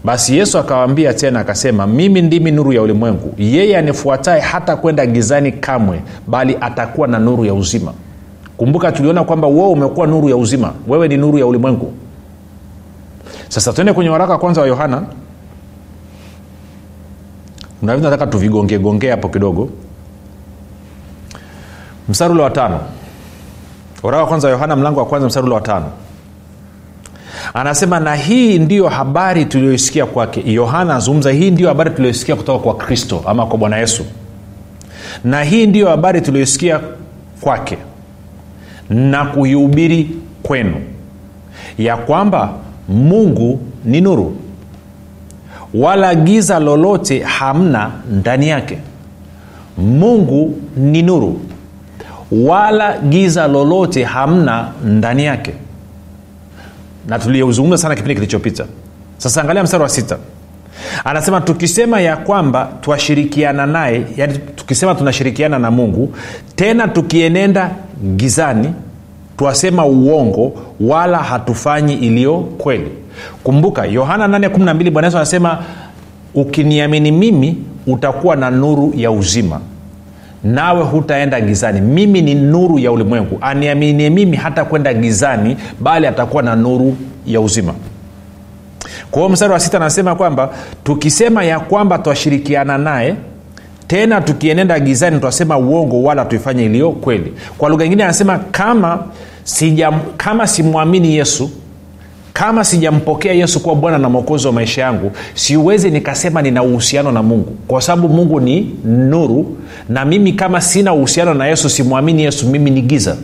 Basi 0.04 0.38
yesu 0.38 0.58
akawaambia 0.60 1.14
tena 1.14 1.40
akasema 1.40 1.88
mimi 1.88 2.22
ndimi 2.22 2.52
nuru 2.52 2.74
ya 2.74 2.82
ulimwengu. 2.82 3.34
Yeye 3.38 3.78
anifuataye 3.78 4.42
hata 4.42 4.76
kwenda 4.76 5.06
gizani 5.06 5.52
kamwe 5.52 6.02
bali 6.28 6.58
atakuwa 6.62 7.08
na 7.08 7.20
nuru 7.20 7.46
ya 7.46 7.54
uzima. 7.54 7.94
Kumbuka 8.58 8.92
tuliona 8.92 9.24
kwamba 9.24 9.48
wewe 9.48 9.68
umekuwa 9.68 10.08
nuru 10.08 10.30
ya 10.30 10.38
uzima. 10.38 10.74
Wewe 10.88 11.08
ni 11.08 11.18
nuru 11.18 11.38
ya 11.38 11.46
ulimwengu. 11.46 11.94
Sasa 13.50 13.74
tuende 13.74 13.94
kwenye 13.94 14.10
waraka 14.10 14.38
kwanza 14.38 14.62
wa 14.62 14.68
yohana 14.68 15.04
kuna 17.80 17.98
nataka 17.98 18.28
tuvigongegongee 18.28 19.10
hapo 19.12 19.30
kidogo. 19.30 19.70
Mstari 22.10 22.34
ule 22.34 22.44
wa 22.44 22.50
tano. 22.50 22.80
Waraka 24.04 24.24
wa 24.24 24.28
kwanza 24.30 24.48
wa 24.48 24.52
yohana 24.54 24.76
mlango 24.76 25.00
wa 25.00 25.06
kwanza 25.06 25.28
mstari 25.28 25.46
ule 25.46 25.56
wa 25.56 25.62
tano. 25.62 25.86
Anasema 27.54 28.00
na 28.00 28.16
hii 28.16 28.60
ndiyo 28.60 28.88
habari 28.90 29.46
tuliyoisikia 29.46 30.06
kwake. 30.06 30.44
Yohana 30.54 30.82
anazungumza 30.82 31.32
hii 31.32 31.52
ndiyo 31.52 31.70
habari 31.70 31.90
tuliyoisikia 31.90 32.36
kutoka 32.36 32.60
kwa 32.64 32.76
kristo 32.78 33.24
ama 33.28 33.46
kwa 33.46 33.58
bwana 33.58 33.78
yesu. 33.78 34.06
Na 35.24 35.44
hii 35.44 35.68
ndiyo 35.68 35.90
habari 35.90 36.22
tuliyoisikia 36.22 36.80
kwake 37.42 37.78
na 38.90 39.26
kuihubiri 39.26 40.10
kwenu 40.44 40.76
ya 41.78 41.98
kwamba 41.98 42.54
mungu 42.90 43.60
ni 43.86 44.02
nuru 44.02 44.36
wala 45.76 46.16
giza 46.16 46.60
lolote 46.60 47.20
hamna 47.20 47.92
ndani 48.12 48.48
yake. 48.50 48.78
Mungu 49.78 50.58
ni 50.78 51.02
nuru 51.02 51.42
wala 52.32 52.98
giza 52.98 53.48
lolote 53.48 54.04
hamna 54.04 54.72
ndani 54.86 55.26
yake. 55.26 55.54
Na 57.08 57.20
tuliozungumza 57.20 57.78
sana 57.78 57.96
kipindi 57.96 58.16
kilichopita. 58.16 58.66
Sasa 59.18 59.42
angalia 59.42 59.64
mstari 59.64 59.84
wa 59.84 59.90
sita. 59.90 60.18
Anasema 61.06 61.42
tukisema 61.42 62.02
ya 62.02 62.18
kwamba 62.18 62.70
twashirikiana 62.82 63.66
naye 63.66 64.06
yani 64.18 64.38
tukisema 64.56 64.96
tunashirikiana 64.96 65.60
na 65.60 65.72
mungu 65.72 66.14
tena 66.56 66.88
tukienenda 66.88 67.72
gizani 68.16 68.74
twasema 69.38 69.86
uongo 69.86 70.54
wala 70.80 71.18
hatufanyi 71.18 71.94
iliyo 71.94 72.38
kweli 72.40 72.92
kumbuka 73.44 73.86
yohana 73.86 74.28
812 74.28 74.92
bwana 74.92 75.08
yesu 75.08 75.18
anasema 75.18 75.58
ukiniamini 76.34 77.12
mimi 77.12 77.58
utakuwa 77.88 78.36
na 78.36 78.52
nuru 78.52 78.94
ya 78.96 79.12
uzima 79.12 79.60
nawe 80.44 80.84
hutaenda 80.84 81.42
gizani. 81.42 81.82
Mimi 81.82 82.22
ni 82.22 82.36
nuru 82.36 82.80
ya 82.80 82.92
ulimwengu. 82.92 83.38
Aniaminie 83.42 84.10
mimi 84.10 84.38
hata 84.38 84.66
kwenda 84.66 84.94
gizani 84.94 85.58
bali 85.80 86.08
atakuwa 86.08 86.44
na 86.44 86.56
nuru 86.56 86.98
ya 87.26 87.42
uzima. 87.42 87.74
Kwa 89.12 89.22
hiyo 89.22 89.30
mstari 89.30 89.54
wa 89.54 89.60
sita 89.60 89.78
anasema 89.78 90.16
kwamba 90.16 90.50
tukisema 90.84 91.44
ya 91.44 91.60
kwamba 91.60 91.98
twashirikiana 91.98 92.78
naye 92.78 93.16
tena 93.88 94.22
tukienenda 94.22 94.80
gizani 94.80 95.20
twasema 95.20 95.58
uongo 95.58 96.04
wala 96.04 96.26
tuifanye 96.26 96.66
iliyo 96.66 96.92
kweli. 96.92 97.34
Kwa 97.58 97.70
lugha 97.70 97.86
ingine 97.86 98.04
anasema 98.04 98.38
kama 98.52 99.00
kama 100.18 100.48
simwamini 100.48 101.16
yesu 101.16 101.52
kama 102.36 102.64
sijampokea 102.64 103.34
yesu 103.34 103.60
kuwa 103.60 103.76
bwana 103.76 103.98
na 103.98 104.10
mwokozi 104.10 104.48
wa 104.48 104.54
maisha 104.54 104.82
yangu 104.82 105.12
siwezi 105.34 105.92
nikasema 105.92 106.42
nina 106.42 106.64
uhusiano 106.64 107.12
na 107.12 107.24
mungu. 107.24 107.58
Kwa 107.68 107.82
sababu 107.82 108.10
mungu 108.10 108.40
ni 108.40 108.76
nuru 108.86 109.58
na 109.90 110.06
mimi 110.06 110.34
kama 110.34 110.62
sina 110.62 110.94
uhusiano 110.94 111.34
na 111.34 111.48
yesu 111.48 111.70
simwamini 111.70 112.24
yesu 112.24 112.48
mimi 112.50 112.72
ni 112.72 112.82
giza. 112.82 113.18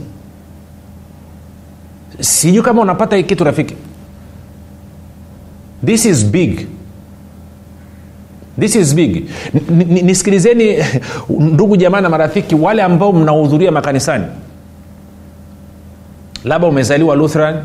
Sijui 2.20 2.62
kama 2.63 2.82
unapata 2.82 3.15
hii 3.15 3.24
kitu 3.24 3.44
rafiki. 3.44 3.75
This 5.86 6.06
is 6.06 6.25
big. 6.25 6.68
This 8.60 8.75
is 8.75 8.96
big. 8.96 9.30
Nisikilizeni 10.03 10.77
ndugu 11.53 11.77
jamaa 11.77 12.01
na 12.01 12.10
marafiki 12.10 12.56
wale 12.56 12.84
ambao 12.84 13.13
mnahudhuria 13.13 13.72
makanisani. 13.72 14.25
Labda 16.44 16.68
umezaliwa 16.68 17.15
lutheran 17.15 17.56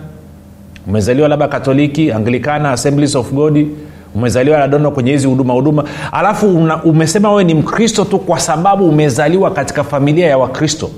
umezaliwa 0.87 1.29
labda 1.29 1.49
katoliki 1.49 2.13
anglikana 2.13 2.71
assemblies 2.73 3.15
of 3.15 3.33
god 3.33 3.67
umezaliwa 4.15 4.59
nadono 4.59 4.91
kwenye 4.91 5.11
hizi 5.13 5.27
huduma 5.27 5.53
huduma. 5.55 5.85
Alafu 6.13 6.47
una, 6.57 6.83
umesema 6.85 7.31
wewe 7.31 7.45
ni 7.45 7.55
mkristo 7.55 8.05
tu 8.05 8.19
kwa 8.19 8.39
sababu 8.41 8.89
umezaliwa 8.89 9.51
katika 9.51 9.85
familia 9.85 10.27
ya 10.27 10.39
wakristo. 10.39 10.91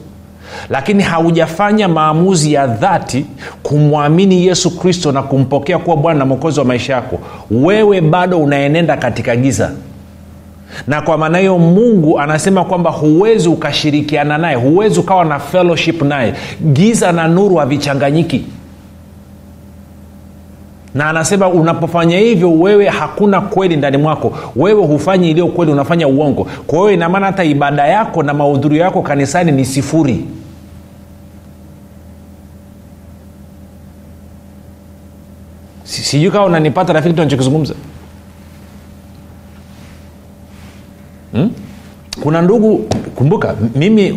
Lakini 0.71 1.03
haujafanya 1.03 1.89
maamuzi 1.89 2.53
ya 2.53 2.67
dhati 2.67 3.27
kumwamini 3.63 4.47
yesu 4.47 4.79
kristo 4.79 5.13
na 5.13 5.23
kumpokea 5.23 5.79
kuwa 5.79 5.97
bwana 5.97 6.19
na 6.19 6.25
mwokozi 6.25 6.59
wa 6.61 6.65
maisha 6.67 6.93
yako. 6.93 7.19
Wewe 7.51 8.01
bado 8.01 8.39
unaenenda 8.39 8.97
katika 8.97 9.37
giza. 9.37 9.71
Na 10.87 11.01
kwa 11.03 11.19
maana 11.19 11.39
hiyo 11.39 11.59
mungu 11.59 12.21
anasema 12.21 12.65
kwamba 12.65 12.91
huwezi 12.91 13.49
ukashirikiana 13.49 14.39
naye 14.39 14.57
huwezi 14.57 15.01
ukawa 15.01 15.25
na 15.25 15.39
fellowship 15.39 16.03
naye. 16.03 16.35
Giza 16.73 17.13
na 17.13 17.29
nuru 17.29 17.57
havichanganyiki 17.57 18.45
na 20.99 21.09
anasema 21.09 21.49
unapofanya 21.49 22.19
hivyo 22.19 22.53
wewe 22.53 22.89
hakuna 22.89 23.41
kweli 23.41 23.77
ndani 23.77 23.97
mwako. 23.97 24.33
Wewe 24.57 24.83
hufanyi 24.87 25.31
iliyo 25.31 25.47
kweli 25.47 25.73
unafanya 25.73 26.09
uongo. 26.09 26.47
Kwa 26.67 26.79
hiyo 26.79 26.91
inamaana 26.91 27.27
hata 27.27 27.45
ibada 27.45 27.87
yako 27.87 28.23
na 28.23 28.35
mahudhurio 28.35 28.81
yako 28.83 29.03
kanisani 29.03 29.53
ni 29.53 29.65
sifuri. 29.65 30.25
Sijui 35.85 36.31
kawa 36.31 36.47
unanipata 36.47 36.93
rafiki 36.93 37.15
tunachokizungumza 37.15 37.75
hmm? 41.33 41.51
kuna 42.23 42.43
ndugu 42.43 42.79
kumbuka 43.15 43.57
mimi 43.75 44.11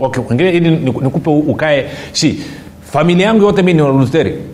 okay, 0.00 0.48
ili 0.50 0.70
nikupe 0.70 1.30
ukae. 1.30 1.86
Si 2.12 2.40
familia 2.92 3.26
yangu 3.26 3.42
yote 3.44 3.62
mi 3.62 3.74
ni 3.74 3.82
waluteri 3.82 4.53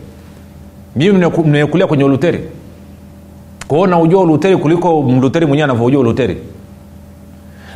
mimi 0.96 1.18
nimeku- 1.18 1.44
nimekulia 1.44 1.86
kwenye 1.86 2.04
uluteri 2.04 2.40
kwao 3.68 3.86
naujua 3.86 4.20
uluteri 4.22 4.56
kuliko 4.56 5.02
mluteri 5.02 5.46
mwenyewe 5.46 5.64
anavyojua 5.64 6.00
uluteri 6.00 6.36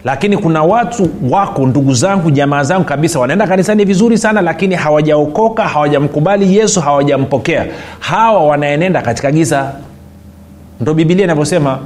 lakini 0.05 0.37
kuna 0.37 0.63
watu 0.63 1.09
wako 1.31 1.67
ndugu 1.67 1.95
zangu 1.95 2.31
jamaa 2.31 2.63
zangu 2.63 2.85
kabisa 2.85 3.19
wanaenda 3.21 3.47
kanisani 3.47 3.85
vizuri 3.85 4.19
sana 4.19 4.41
lakini 4.41 4.75
hawajaokoka 4.75 5.63
hawajamkubali 5.69 6.57
yesu 6.57 6.81
hawajampokea. 6.81 7.67
Hawa 8.01 8.45
wanaenenda 8.47 9.03
katika 9.03 9.33
giza. 9.33 9.73
Ndo 10.81 10.95
bibilia 10.95 11.25
inavyosema 11.25 11.79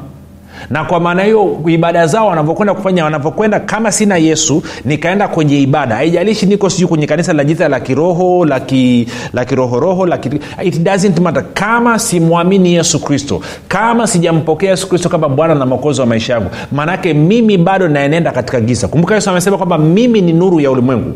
na 0.70 0.84
kwa 0.84 1.00
maana 1.00 1.22
hiyo 1.22 1.58
ibada 1.66 2.06
zao 2.06 2.26
wanavyokwenda 2.26 2.74
kufanya 2.74 3.04
wanavyokwenda 3.04 3.60
kama 3.60 3.92
sina 3.92 4.16
yesu 4.16 4.62
nikaenda 4.84 5.28
kwenye 5.28 5.60
ibada. 5.62 5.94
Haijalishi 5.96 6.46
niko 6.46 6.70
sijui 6.70 6.88
kwenye 6.88 7.06
kanisa 7.06 7.32
la 7.32 7.44
jita 7.44 7.68
la 7.68 7.80
kiroho 7.80 8.44
la 8.44 8.60
ki- 8.60 9.08
la 9.32 9.44
kirohoroho 9.44 10.06
la 10.06 10.18
ki, 10.18 10.30
it 10.62 10.82
doesn't 10.82 11.20
matter. 11.20 11.44
Kama 11.54 11.98
simwamini 11.98 12.74
yesu 12.74 13.00
kristo 13.04 13.40
kama 13.68 14.06
sijampokea 14.06 14.70
yesu 14.70 14.88
kristo 14.88 15.08
kama 15.08 15.28
bwana 15.28 15.54
na 15.54 15.66
mwokozi 15.66 16.00
wa 16.00 16.06
maisha 16.06 16.32
yangu 16.32 16.50
maanake 16.72 17.14
mimi 17.14 17.58
bado 17.58 17.88
naenenda 17.88 18.30
katika 18.30 18.60
giza. 18.60 18.88
Kumbuka 18.88 19.14
yesu 19.14 19.30
amesema 19.30 19.56
kwamba 19.56 19.78
mimi 19.78 20.20
ni 20.20 20.32
nuru 20.32 20.60
ya 20.60 20.70
ulimwengu. 20.70 21.12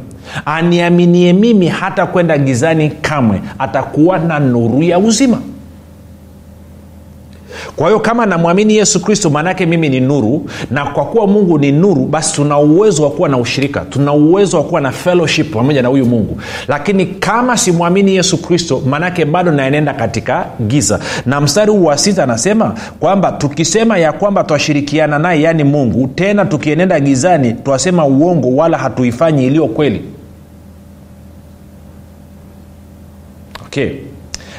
Aniaminie 0.46 1.32
mimi 1.32 1.68
hata 1.68 2.06
kwenda 2.06 2.38
gizani 2.38 2.90
kamwe 2.90 3.40
atakuwa 3.58 4.18
na 4.18 4.38
nuru 4.38 4.82
ya 4.82 4.98
uzima 4.98 5.38
kwa 7.76 7.86
hiyo 7.86 8.00
kama 8.00 8.26
namwamini 8.26 8.76
yesu 8.76 9.00
kristo 9.02 9.30
maanaake 9.30 9.66
mimi 9.66 9.88
ni 9.88 10.00
nuru 10.00 10.46
na 10.70 10.86
kwa 10.86 11.04
kuwa 11.04 11.26
mungu 11.26 11.58
ni 11.58 11.72
nuru 11.72 12.04
basi 12.04 12.34
tuna 12.34 12.58
uwezo 12.58 13.02
wa 13.02 13.10
kuwa 13.10 13.28
na 13.28 13.38
ushirika 13.38 13.80
tuna 13.80 14.12
uwezo 14.12 14.56
wa 14.56 14.64
kuwa 14.64 14.80
na 14.80 14.92
fellowship 14.92 15.52
pamoja 15.54 15.82
na 15.82 15.88
huyu 15.88 16.06
mungu. 16.06 16.40
Lakini 16.68 17.06
kama 17.06 17.56
simwamini 17.56 18.14
yesu 18.16 18.42
kristo 18.42 18.82
maanaake 18.86 19.24
bado 19.24 19.52
naenenda 19.52 19.94
katika 19.94 20.46
giza. 20.66 21.00
Na 21.26 21.40
mstari 21.40 21.70
huu 21.70 21.84
wa 21.84 21.98
sita 21.98 22.22
anasema 22.22 22.74
kwamba 23.00 23.32
tukisema 23.32 23.98
ya 23.98 24.12
kwamba 24.12 24.44
twashirikiana 24.44 25.18
naye 25.18 25.42
yaani 25.42 25.64
mungu 25.64 26.08
tena 26.14 26.44
tukienenda 26.44 27.00
gizani 27.00 27.52
twasema 27.52 28.06
uongo 28.06 28.56
wala 28.56 28.78
hatuifanyi 28.78 29.46
iliyo 29.46 29.66
kweli. 29.66 30.02
Okay. 33.66 33.90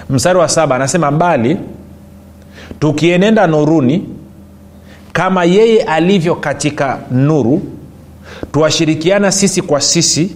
Mstari 0.10 0.40
wa 0.40 0.50
saba 0.50 0.76
anasema 0.76 1.12
bali 1.12 1.58
tukienenda 2.84 3.48
nuruni 3.48 4.06
kama 5.14 5.44
yeye 5.46 5.84
alivyo 5.84 6.36
katika 6.36 7.00
nuru 7.12 7.62
twashirikiana 8.52 9.32
sisi 9.32 9.62
kwa 9.62 9.82
sisi 9.82 10.36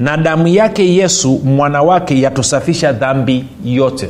na 0.00 0.16
damu 0.16 0.48
yake 0.48 0.94
yesu 0.94 1.40
mwana 1.44 1.82
wake 1.82 2.20
yatusafisha 2.20 2.92
dhambi 2.92 3.44
yote. 3.64 4.08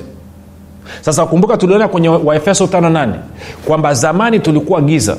Sasa 1.00 1.26
kumbuka 1.26 1.56
tuliona 1.56 1.88
kwenye 1.88 2.08
waefeso 2.08 2.64
58 2.64 3.08
kwamba 3.64 3.94
zamani 3.94 4.40
tulikuwa 4.40 4.80
giza. 4.80 5.16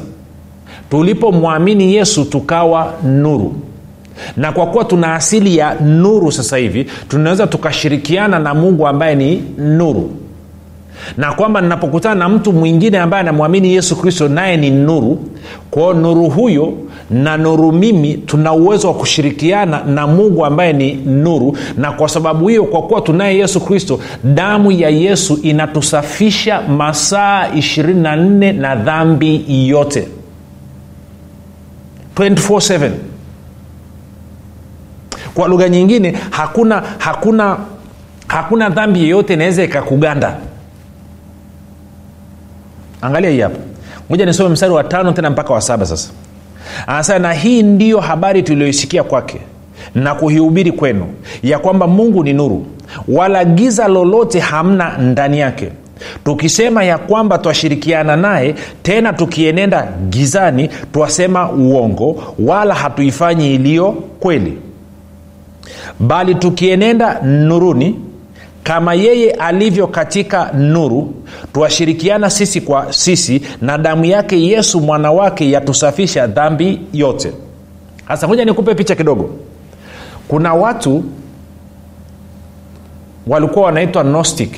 Tulipomwamini 0.90 1.96
yesu 1.96 2.26
tukawa 2.26 2.94
nuru. 3.04 3.56
Na 4.38 4.52
kwa 4.52 4.68
kuwa 4.68 4.86
tuna 4.86 5.16
asili 5.16 5.58
ya 5.58 5.76
nuru 5.76 6.32
sasa 6.32 6.58
hivi 6.58 6.88
tunaweza 7.08 7.48
tukashirikiana 7.48 8.40
na 8.40 8.54
mungu 8.54 8.88
ambaye 8.88 9.16
ni 9.16 9.44
nuru 9.58 10.25
na 11.18 11.34
kwamba 11.34 11.62
ninapokutana 11.62 12.16
na 12.16 12.30
mtu 12.30 12.54
mwingine 12.54 12.98
ambaye 13.00 13.22
anamwamini 13.22 13.74
yesu 13.74 13.96
kristo 13.96 14.28
naye 14.28 14.58
ni 14.58 14.70
nuru. 14.72 15.20
Kwao 15.72 15.94
nuru 15.94 16.30
huyo 16.30 16.74
na 17.10 17.38
nuru 17.38 17.72
mimi 17.72 18.14
tuna 18.14 18.54
uwezo 18.54 18.88
wa 18.88 18.94
kushirikiana 18.94 19.84
na 19.84 20.08
mungu 20.08 20.46
ambaye 20.46 20.74
ni 20.74 20.94
nuru. 20.94 21.58
Na 21.78 21.92
kwa 21.92 22.10
sababu 22.10 22.48
hiyo 22.48 22.64
kwa 22.64 22.82
kuwa 22.82 23.02
tunaye 23.02 23.38
yesu 23.38 23.60
kristo 23.62 24.00
damu 24.24 24.72
ya 24.72 24.90
yesu 24.90 25.40
inatusafisha 25.44 26.62
masaa 26.62 27.48
24 27.48 28.54
na 28.54 28.76
dhambi 28.76 29.68
yote. 29.70 30.08
24/7 32.16 32.92
kwa 35.34 35.48
lugha 35.48 35.70
nyingine 35.70 36.18
hakuna 36.30 36.84
hakuna 36.98 37.58
hakuna 38.28 38.70
dhambi 38.70 39.00
yeyote 39.00 39.34
inaweza 39.34 39.64
ikakuganda 39.64 40.38
angalia 43.06 43.30
hii 43.30 43.40
hapa. 43.40 43.60
Moja 44.10 44.26
nisome 44.26 44.50
mstari 44.50 44.72
wa 44.74 44.84
tano 44.84 45.12
tena 45.12 45.30
mpaka 45.30 45.54
wa 45.54 45.62
saba 45.62 45.86
sasa. 45.86 46.10
Anasema 46.88 47.20
na 47.20 47.34
hii 47.34 47.64
ndiyo 47.64 48.00
habari 48.00 48.44
tuliyoisikia 48.44 49.04
kwake 49.04 49.40
na 49.96 50.16
kuihubiri 50.16 50.72
kwenu 50.72 51.06
ya 51.44 51.60
kwamba 51.60 51.88
mungu 51.88 52.24
ni 52.24 52.34
nuru 52.34 52.66
wala 53.08 53.46
giza 53.46 53.88
lolote 53.88 54.40
hamna 54.40 54.98
ndani 54.98 55.40
yake. 55.40 55.72
Tukisema 56.26 56.84
ya 56.84 56.98
kwamba 56.98 57.38
twashirikiana 57.38 58.16
naye 58.16 58.56
tena 58.84 59.14
tukienenda 59.14 59.88
gizani 60.10 60.70
twasema 60.94 61.52
uongo 61.52 62.24
wala 62.40 62.74
hatuifanyi 62.74 63.56
iliyo 63.56 63.92
kweli. 64.20 64.58
Bali 66.00 66.36
tukienenda 66.36 67.22
nuruni 67.22 68.00
kama 68.66 68.94
yeye 68.94 69.32
alivyo 69.32 69.88
katika 69.88 70.52
nuru 70.54 71.14
twashirikiana 71.54 72.30
sisi 72.30 72.62
kwa 72.62 72.94
sisi 72.94 73.42
na 73.62 73.78
damu 73.78 74.06
yake 74.06 74.42
yesu 74.48 74.82
mwana 74.82 75.12
wake 75.12 75.52
yatusafisha 75.52 76.28
dhambi 76.28 76.80
yote. 76.94 77.32
Sasa 78.08 78.28
moja 78.28 78.46
nikupe 78.46 78.76
picha 78.76 78.96
kidogo. 78.96 79.30
Kuna 80.28 80.54
watu 80.54 81.04
walikuwa 83.28 83.66
wanaitwa 83.66 84.04
gnostic. 84.04 84.54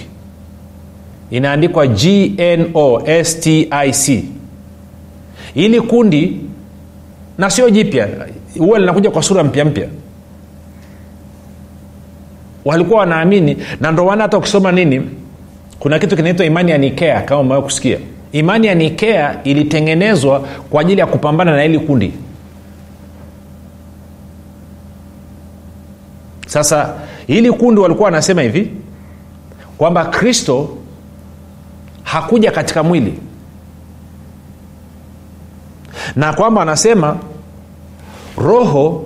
Inaandikwa 1.31 1.87
gnostic 1.87 4.23
ili 5.55 5.81
kundi 5.81 6.39
na 7.37 7.49
sio 7.49 7.69
jipya 7.69 8.07
huwa 8.57 8.79
linakuja 8.79 9.11
kwa 9.11 9.23
sura 9.23 9.43
mpya 9.43 9.65
mpya 9.65 9.87
walikuwa 12.67 12.99
wanaamini 12.99 13.57
na 13.81 13.91
ndo 13.91 14.05
maana 14.05 14.23
hata 14.23 14.37
ukisoma 14.37 14.71
nini 14.71 15.09
kuna 15.79 15.99
kitu 15.99 16.15
kinaitwa 16.15 16.45
imani 16.45 16.71
ya 16.71 16.77
nikea 16.77 17.21
kama 17.21 17.41
umewahi 17.41 17.63
kusikia. 17.63 17.97
Imani 18.31 18.67
ya 18.67 18.75
nikea 18.75 19.43
ilitengenezwa 19.43 20.39
kwa 20.39 20.81
ajili 20.81 20.99
ya 20.99 21.07
kupambana 21.07 21.55
na 21.55 21.61
hili 21.61 21.79
kundi. 21.79 22.13
Sasa 26.47 26.93
hili 27.27 27.51
kundi 27.51 27.81
walikuwa 27.81 28.05
wanasema 28.05 28.41
hivi 28.41 28.71
kwamba 29.77 30.05
kristo 30.05 30.69
hakuja 32.03 32.51
katika 32.51 32.83
mwili. 32.83 33.19
Na 36.15 36.33
kwamba 36.33 36.61
anasema 36.61 37.17
roho 38.37 39.05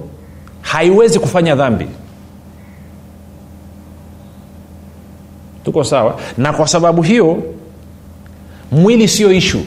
haiwezi 0.61 1.19
kufanya 1.19 1.55
dhambi 1.55 1.87
tuko 5.65 5.83
sawa? 5.83 6.19
Na 6.37 6.53
kwa 6.53 6.67
sababu 6.67 7.01
hiyo 7.01 7.43
mwili 8.71 9.07
sio 9.07 9.31
ishu 9.31 9.59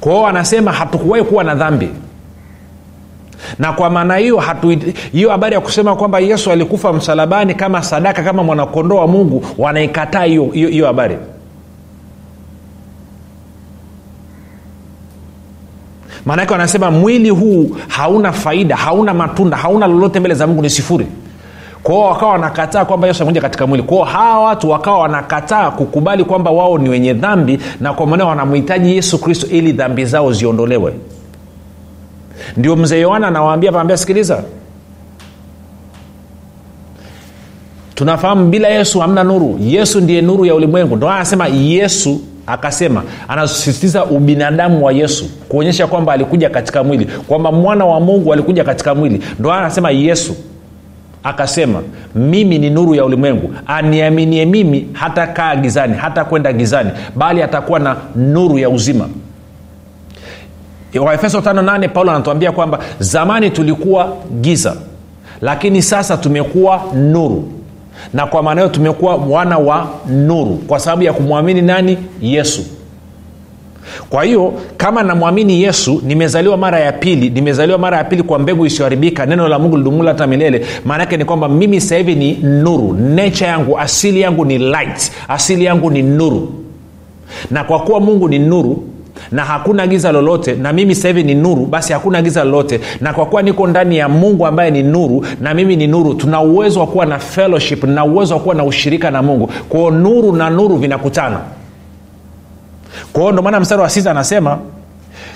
kwao 0.00 0.26
anasema 0.26 0.72
hatukuwahi 0.72 1.24
kuwa 1.24 1.44
na 1.44 1.54
dhambi. 1.54 1.88
Na 3.58 3.72
kwa 3.72 3.90
maana 3.90 4.16
hiyo 4.16 4.42
hiyo 5.12 5.30
habari 5.30 5.54
ya 5.54 5.60
kusema 5.60 5.96
kwamba 5.96 6.18
yesu 6.18 6.50
alikufa 6.52 6.92
msalabani 6.92 7.54
kama 7.54 7.82
sadaka 7.82 8.22
kama 8.22 8.42
mwanakondoo 8.42 8.96
wa 8.96 9.06
mungu 9.06 9.44
wanaikataa 9.58 10.24
hiyo 10.24 10.86
habari. 10.86 11.18
Maanake 16.24 16.52
wanasema 16.52 16.90
mwili 16.90 17.30
huu 17.30 17.76
hauna 17.88 18.32
faida 18.32 18.76
hauna 18.76 19.14
matunda 19.14 19.56
hauna 19.56 19.86
lolote 19.86 20.20
mbele 20.20 20.34
za 20.34 20.46
mungu 20.46 20.62
ni 20.62 20.70
sifuri 20.70 21.06
kwao 21.86 22.00
wakawa 22.00 22.32
wanakataa 22.32 22.84
kwamba 22.84 23.06
yesu 23.08 23.22
amekuja 23.22 23.40
katika 23.40 23.66
mwili. 23.66 23.82
Kwao 23.84 24.04
hawa 24.04 24.44
watu 24.44 24.70
wakawa 24.70 24.98
wanakataa 24.98 25.70
kukubali 25.70 26.24
kwamba 26.24 26.50
wao 26.50 26.78
ni 26.78 26.88
wenye 26.88 27.12
dhambi 27.14 27.58
na 27.80 27.92
kwa 27.92 28.06
maana 28.06 28.24
wanamhitaji 28.24 28.96
yesu 28.96 29.18
kristo 29.18 29.46
ili 29.46 29.72
dhambi 29.72 30.04
zao 30.04 30.32
ziondolewe. 30.32 30.92
Ndio 32.56 32.76
mzee 32.76 33.00
yohana 33.00 33.26
anawaambia 33.28 33.72
panaambia 33.72 33.96
sikiliza. 33.96 34.42
Tunafahamu 37.94 38.46
bila 38.48 38.68
yesu 38.68 39.00
hamna 39.00 39.24
nuru. 39.24 39.58
Yesu 39.60 40.00
ndiye 40.00 40.22
nuru 40.22 40.44
ya 40.46 40.54
ulimwengu. 40.54 40.96
Ndo 40.96 41.08
anasema 41.10 41.46
yesu 41.48 42.20
akasema 42.46 43.02
anasisitiza 43.28 44.04
ubinadamu 44.04 44.84
wa 44.84 44.92
yesu 44.92 45.24
kuonyesha 45.48 45.86
kwamba 45.86 46.12
alikuja 46.12 46.50
katika 46.50 46.84
mwili 46.84 47.04
kwamba 47.04 47.52
mwana 47.52 47.84
wa 47.84 48.00
mungu 48.00 48.32
alikuja 48.32 48.64
katika 48.64 48.94
mwili. 48.94 49.22
Ndo 49.38 49.52
anasema 49.52 49.90
yesu 49.90 50.36
akasema 51.26 51.82
mimi 52.14 52.58
ni 52.58 52.70
nuru 52.70 52.94
ya 52.94 53.04
ulimwengu. 53.04 53.54
Aniaminie 53.66 54.44
mimi 54.46 54.88
hata 54.92 55.26
kaa 55.26 55.56
gizani 55.56 55.94
hata 55.96 56.24
kwenda 56.24 56.52
gizani 56.52 56.90
bali 57.16 57.42
atakuwa 57.42 57.78
na 57.78 57.96
nuru 58.16 58.58
ya 58.58 58.70
uzima. 58.70 59.08
Waefeso 61.00 61.38
58 61.38 61.88
paulo 61.88 62.10
anatuambia 62.10 62.52
kwamba 62.52 62.78
zamani 62.98 63.50
tulikuwa 63.50 64.16
giza 64.40 64.76
lakini 65.40 65.82
sasa 65.82 66.16
tumekuwa 66.16 66.82
nuru. 66.94 67.52
Na 68.14 68.26
kwa 68.26 68.42
maana 68.42 68.60
hiyo 68.60 68.74
tumekuwa 68.74 69.16
wana 69.16 69.58
wa 69.58 69.88
nuru 70.08 70.56
kwa 70.56 70.78
sababu 70.80 71.02
ya 71.02 71.12
kumwamini 71.12 71.62
nani? 71.62 71.98
Yesu 72.20 72.64
kwa 74.10 74.24
hiyo 74.24 74.52
kama 74.76 75.02
namwamini 75.02 75.62
yesu 75.62 76.02
nimezaliwa 76.06 76.56
mara 76.56 76.80
ya 76.80 76.92
pili 76.92 77.30
nimezaliwa 77.30 77.78
mara 77.78 77.96
ya 77.96 78.04
pili 78.04 78.22
kwa 78.22 78.38
mbegu 78.38 78.66
isiyoharibika 78.66 79.26
neno 79.26 79.48
la 79.48 79.58
mungu 79.58 79.76
lidumula 79.76 80.10
hata 80.10 80.26
milele 80.26 80.66
maanaake 80.84 81.16
ni 81.16 81.24
kwamba 81.24 81.48
mimi 81.48 81.80
sasa 81.80 81.96
hivi 81.96 82.14
ni 82.14 82.32
nuru. 82.34 82.92
Nature 82.92 83.46
yangu 83.50 83.78
asili 83.78 84.20
yangu 84.20 84.44
ni 84.44 84.58
light 84.58 85.12
asili 85.28 85.64
yangu 85.64 85.90
ni 85.90 86.02
nuru. 86.02 86.52
Na 87.50 87.64
kwa 87.64 87.78
kuwa 87.80 88.00
mungu 88.00 88.28
ni 88.28 88.38
nuru 88.38 88.84
na 89.32 89.44
hakuna 89.44 89.86
giza 89.86 90.12
lolote 90.12 90.54
na 90.54 90.72
mimi 90.72 90.94
sasa 90.94 91.08
hivi 91.08 91.22
ni 91.22 91.34
nuru 91.34 91.66
basi 91.66 91.92
hakuna 91.92 92.22
giza 92.22 92.44
lolote. 92.44 92.80
Na 93.00 93.12
kwa 93.12 93.26
kuwa 93.26 93.42
niko 93.42 93.66
ndani 93.66 93.98
ya 93.98 94.08
mungu 94.08 94.46
ambaye 94.46 94.70
ni 94.70 94.82
nuru 94.82 95.24
na 95.40 95.54
mimi 95.54 95.76
ni 95.76 95.86
nuru 95.86 96.14
tuna 96.14 96.40
uwezo 96.40 96.80
wa 96.80 96.86
kuwa 96.86 97.06
na 97.06 97.18
fellowship 97.18 97.84
na 97.84 98.04
uwezo 98.04 98.34
wa 98.34 98.40
kuwa 98.40 98.54
na 98.54 98.64
ushirika 98.64 99.10
na 99.10 99.22
mungu. 99.22 99.50
Kwao 99.68 99.90
nuru 99.90 100.32
na 100.32 100.50
nuru 100.50 100.76
vinakutana 100.76 101.40
kwa 103.12 103.22
hiyo 103.22 103.32
ndo 103.32 103.42
maana 103.42 103.60
mstari 103.60 103.82
wa 103.82 103.90
sita 103.90 104.10
anasema 104.10 104.58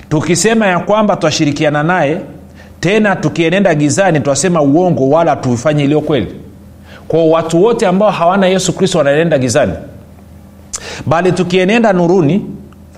tukisema 0.09 0.67
ya 0.67 0.79
kwamba 0.79 1.17
twashirikiana 1.17 1.83
naye 1.83 2.21
tena 2.81 3.17
tukienenda 3.17 3.75
gizani 3.75 4.21
twasema 4.21 4.63
uongo 4.63 5.09
wala 5.09 5.37
tuifanye 5.37 5.85
iliyo 5.85 6.01
kweli. 6.01 6.35
Kwao 7.09 7.31
watu 7.31 7.63
wote 7.63 7.87
ambao 7.87 8.11
hawana 8.11 8.47
yesu 8.47 8.73
kristo 8.73 8.99
wanaenenda 8.99 9.39
gizani. 9.39 9.73
Bali 11.07 11.33
tukienenda 11.33 11.93
nuruni 11.93 12.47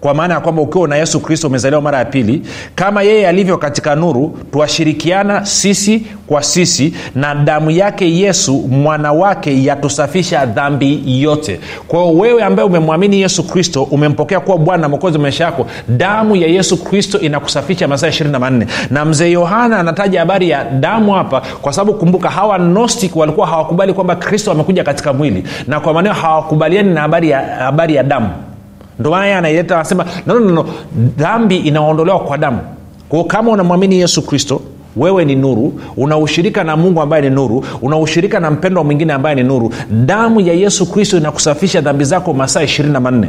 kwa 0.02 0.14
maana 0.14 0.34
ya 0.34 0.40
kwamba 0.40 0.62
ukiwa 0.62 0.88
na 0.88 0.96
yesu 0.96 1.20
kristo 1.20 1.46
umezaliwa 1.46 1.82
mara 1.82 1.98
ya 1.98 2.04
pili 2.04 2.42
kama 2.74 3.02
yeye 3.02 3.28
alivyo 3.28 3.58
katika 3.58 3.94
nuru 3.94 4.38
twashirikiana 4.52 5.46
sisi 5.46 6.06
kwa 6.26 6.42
sisi 6.42 6.94
na 7.14 7.34
damu 7.34 7.70
yake 7.70 8.16
yesu 8.16 8.52
mwana 8.68 9.12
wake 9.12 9.64
yatusafisha 9.64 10.46
dhambi 10.46 11.02
yote. 11.22 11.60
Kwao 11.88 12.14
wewe 12.14 12.42
ambaye 12.42 12.68
umemwamini 12.68 13.20
yesu 13.20 13.42
kristo 13.46 13.82
umempokea 13.82 14.40
kuwa 14.40 14.58
bwana 14.58 14.88
mwokozi 14.88 15.16
wa 15.16 15.22
maisha 15.22 15.44
yako 15.44 15.66
damu 15.88 16.36
ya 16.36 16.48
yesu 16.48 16.84
kristo 16.84 17.18
inakusafisha 17.20 17.88
masaa 17.88 18.08
ishirini 18.08 18.32
na 18.32 18.38
manne. 18.38 18.66
Na 18.90 19.04
mzee 19.04 19.30
yohana 19.30 19.78
anataja 19.78 20.20
habari 20.20 20.50
ya 20.50 20.64
damu 20.64 21.12
hapa 21.12 21.42
kwa 21.62 21.72
sababu 21.72 21.98
kumbuka 21.98 22.30
hawa 22.30 22.58
gnostic 22.58 23.16
walikuwa 23.16 23.46
hawakubali 23.46 23.92
kwamba 23.92 24.16
kristo 24.16 24.52
amekuja 24.52 24.84
katika 24.84 25.12
mwili 25.12 25.44
na 25.66 25.80
kwa 25.80 25.92
maanao 25.94 26.14
hawakubaliani 26.14 26.94
na 26.94 27.00
habari 27.00 27.30
ya, 27.30 27.40
habari 27.40 27.94
ya 27.94 28.02
damu 28.02 28.28
ndo 28.98 29.10
maana 29.10 29.24
yeye 29.24 29.36
anaileta 29.38 29.74
anasema 29.74 30.06
no, 30.26 30.40
no, 30.40 30.50
no. 30.50 30.64
dhambi 31.16 31.56
inaondolewa 31.56 32.20
kwa 32.20 32.38
damu. 32.38 32.58
Kwao 33.08 33.24
kama 33.24 33.50
unamwamini 33.52 34.00
yesu 34.00 34.22
kristo 34.26 34.60
wewe 34.96 35.24
ni 35.24 35.34
nuru 35.36 35.80
unaushirika 35.96 36.64
na 36.64 36.76
mungu 36.76 37.00
ambaye 37.02 37.22
ni 37.22 37.30
nuru 37.30 37.64
unaushirika 37.82 38.40
na 38.40 38.50
mpendwa 38.50 38.84
mwingine 38.84 39.12
ambaye 39.12 39.34
ni 39.34 39.42
nuru 39.42 39.72
damu 39.90 40.40
ya 40.40 40.54
yesu 40.54 40.92
kristo 40.92 41.16
inakusafisha 41.16 41.80
dhambi 41.80 42.04
zako 42.04 42.32
masaa 42.34 42.62
ishirini 42.62 42.92
na 42.92 43.00
manne. 43.00 43.28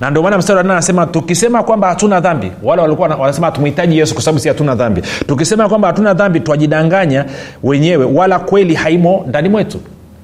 Na 0.00 0.10
ndio 0.10 0.22
maana 0.22 0.38
mstari 0.38 0.56
wa 0.56 0.64
anasema 0.64 1.06
tukisema 1.06 1.62
kwamba 1.62 1.88
hatuna 1.88 2.20
dhambi 2.20 2.50
wale 2.62 2.82
walikuwa 2.82 3.08
wanasema 3.08 3.46
hatumhitaji 3.46 3.98
yesu 3.98 4.14
kwa 4.14 4.22
sababu 4.22 4.38
si 4.38 4.48
hatuna 4.48 4.74
dhambi. 4.74 5.02
Tukisema 5.26 5.68
kwamba 5.68 5.88
hatuna 5.88 6.14
dhambi 6.14 6.40
twajidanganya 6.40 7.24
wenyewe 7.62 8.04
wala 8.04 8.38
kweli 8.38 8.74
haimo 8.74 9.24
ndani 9.28 9.48
mwetu 9.48 9.80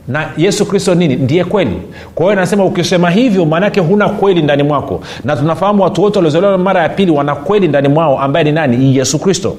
na 0.09 0.29
yesu 0.37 0.67
kristo 0.67 0.95
nini? 0.95 1.17
Ndiye 1.17 1.45
kweli. 1.45 1.83
Kwa 2.15 2.27
hiyo 2.27 2.37
nasema 2.37 2.65
ukisema 2.65 3.11
hivyo 3.11 3.45
maanake 3.47 3.81
huna 3.81 4.09
kweli 4.09 4.43
ndani 4.43 4.63
mwako. 4.63 5.01
Na 5.25 5.37
tunafahamu 5.37 5.83
watu 5.83 6.03
wote 6.03 6.19
waliozaliwa 6.19 6.59
mara 6.59 6.83
ya 6.83 6.89
pili 6.89 7.11
wana 7.11 7.35
kweli 7.35 7.69
ndani 7.69 7.89
mwao 7.89 8.21
ambaye 8.21 8.45
ni 8.45 8.53
nani? 8.53 8.97
Yesu 8.97 9.19
kristo. 9.19 9.57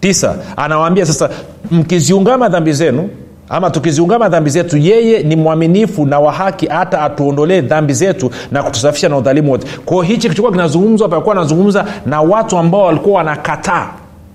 Tisa 0.00 0.36
anawaambia 0.56 1.06
sasa 1.06 1.30
mkiziungama 1.70 2.48
dhambi 2.48 2.72
zenu 2.72 3.08
ama 3.48 3.70
tukiziungama 3.70 4.28
dhambi 4.28 4.50
zetu 4.50 4.76
yeye 4.78 5.22
ni 5.22 5.36
mwaminifu 5.36 6.06
na 6.06 6.20
wa 6.20 6.32
haki 6.32 6.66
hata 6.66 7.00
atuondolee 7.02 7.60
dhambi 7.60 7.94
zetu 7.94 8.30
na 8.52 8.62
kutusafisha 8.62 9.08
na 9.08 9.16
udhalimu 9.16 9.50
wote. 9.50 9.66
Kwao 9.84 10.02
hichi 10.02 10.28
kichokuwa 10.28 10.52
kinazungumzwa 10.52 11.08
pakuwa 11.08 11.34
anazungumza 11.36 11.84
na 12.06 12.20
watu 12.22 12.58
ambao 12.58 12.82
walikuwa 12.84 13.16
wanakataa 13.16 13.86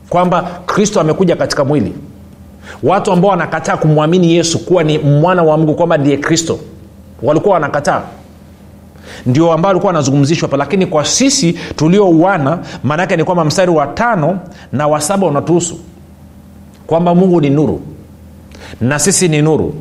kwamba 0.10 0.42
kristo 0.66 1.02
amekuja 1.02 1.36
katika 1.36 1.66
mwili 1.66 1.94
watu 2.84 3.12
ambao 3.12 3.32
wanakataa 3.32 3.78
kumwamini 3.78 4.34
yesu 4.36 4.66
kuwa 4.66 4.84
ni 4.84 4.98
mwana 4.98 5.44
wa 5.44 5.58
mungu 5.58 5.74
kwamba 5.76 5.98
ndiye 5.98 6.18
kristo 6.18 6.60
walikuwa 7.24 7.54
wanakataa. 7.54 8.02
Ndio 9.26 9.54
ambao 9.54 9.70
walikuwa 9.70 9.90
wanazungumzishwa 9.90 10.48
hapa 10.48 10.58
lakini 10.58 10.86
kwa 10.86 11.06
sisi 11.06 11.54
tuliouana 11.76 12.60
maanaake 12.84 13.16
ni 13.18 13.24
kwamba 13.24 13.46
mstari 13.46 13.72
wa 13.72 13.88
tano 13.88 14.40
na 14.72 14.88
wa 14.88 15.02
saba 15.02 15.28
unatuhusu 15.28 15.80
kwamba 16.88 17.16
mungu 17.16 17.42
ni 17.42 17.50
nuru 17.50 17.82
na 18.82 19.00
sisi 19.00 19.28
ni 19.28 19.42
nuru. 19.42 19.74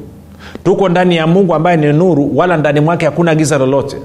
Tuko 0.64 0.88
ndani 0.88 1.16
ya 1.16 1.27
mungu 1.27 1.55
ambaye 1.55 1.77
ni 1.77 1.92
nuru 1.92 2.37
wala 2.38 2.57
ndani 2.57 2.81
mwake 2.81 3.05
hakuna 3.05 3.35
giza 3.35 3.59
lolote. 3.59 3.96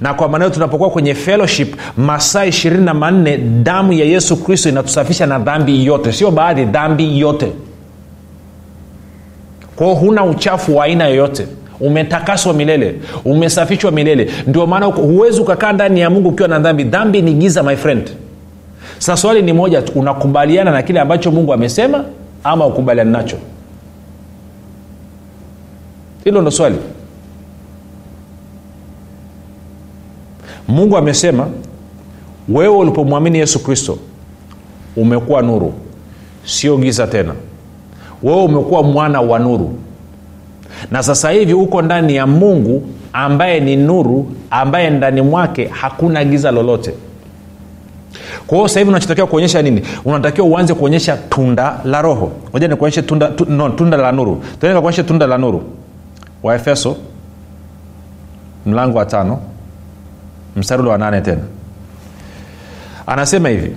Na 0.00 0.14
kwa 0.14 0.28
maana 0.28 0.44
hiyo 0.44 0.54
tunapokuwa 0.54 0.90
kwenye 0.90 1.14
fellowship 1.14 1.76
masaa 1.96 2.44
ishirini 2.44 2.84
na 2.84 2.94
manne 2.94 3.38
damu 3.38 3.92
ya 3.92 4.04
yesu 4.04 4.36
kristo 4.36 4.68
inatusafisha 4.68 5.26
na 5.26 5.38
dhambi 5.38 5.86
yote 5.86 6.12
sio 6.12 6.30
baadhi 6.30 6.64
dhambi 6.64 7.20
yote 7.20 7.52
kwao 9.76 9.94
huna 9.94 10.24
uchafu 10.24 10.76
wa 10.76 10.84
aina 10.84 11.06
yoyote. 11.08 11.46
Umetakaswa 11.80 12.52
milele. 12.54 13.00
Umesafishwa 13.24 13.90
milele. 13.90 14.30
Ndio 14.46 14.66
maana 14.66 14.86
huwezi 14.86 15.40
ukakaa 15.40 15.72
ndani 15.72 16.00
ya 16.00 16.10
mungu 16.10 16.28
ukiwa 16.28 16.48
na 16.48 16.58
dhambi. 16.58 16.84
Dhambi 16.84 17.22
ni 17.22 17.32
giza 17.34 17.62
my 17.62 17.76
friend. 17.76 18.10
Sasa 18.98 19.16
swali 19.16 19.42
ni 19.42 19.52
moja 19.52 19.82
tu. 19.82 19.92
Unakubaliana 19.94 20.70
na 20.70 20.82
kile 20.82 21.00
ambacho 21.00 21.30
mungu 21.30 21.52
amesema 21.52 22.04
ama 22.44 22.66
ukubaliani 22.66 23.10
nacho? 23.12 23.36
Hilo 26.24 26.40
ndo 26.42 26.50
swali. 26.50 26.76
Mungu 30.68 30.96
amesema 30.96 31.48
wewe 32.48 32.76
ulipomwamini 32.76 33.38
yesu 33.38 33.58
kristo 33.64 33.98
umekuwa 34.96 35.42
nuru. 35.42 35.74
Sio 36.44 36.76
giza 36.78 37.06
tena 37.06 37.34
wewe 38.24 38.42
umekuwa 38.42 38.82
mwana 38.82 39.20
wa 39.20 39.38
nuru. 39.38 39.78
Na 40.90 41.02
sasa 41.02 41.30
hivi 41.30 41.54
uko 41.54 41.82
ndani 41.82 42.16
ya 42.16 42.26
mungu 42.26 42.82
ambaye 43.12 43.60
ni 43.60 43.76
nuru 43.76 44.26
ambaye 44.50 44.90
ndani 44.90 45.20
mwake 45.20 45.66
hakuna 45.72 46.24
giza 46.24 46.50
lolote. 46.50 46.94
Kwa 48.46 48.58
hiyo 48.58 48.68
hivi 48.78 48.90
unachotakiwa 48.90 49.26
kuonyesha 49.26 49.62
nini? 49.62 49.82
Unatakiwa 50.04 50.46
uanze 50.46 50.74
kuonyesha 50.74 51.16
tunda 51.16 51.80
la 51.84 52.02
roho. 52.02 52.32
Moja 52.52 52.68
ni 52.68 52.76
kuonyeshe 52.76 53.02
tunda, 53.02 53.28
tu, 53.28 53.46
no, 53.48 53.68
tunda 53.70 53.96
la 53.96 54.12
nuru. 54.12 54.42
Kuonyeshe 54.60 55.02
tunda 55.02 55.26
la 55.26 55.38
nuru. 55.38 55.62
Waefeso 56.42 56.96
mlango 58.66 58.98
wa 58.98 59.06
tano 59.06 59.38
mstari 60.56 60.82
wa 60.82 60.98
nane 60.98 61.20
tena. 61.20 61.40
Anasema 63.06 63.48
hivi 63.48 63.76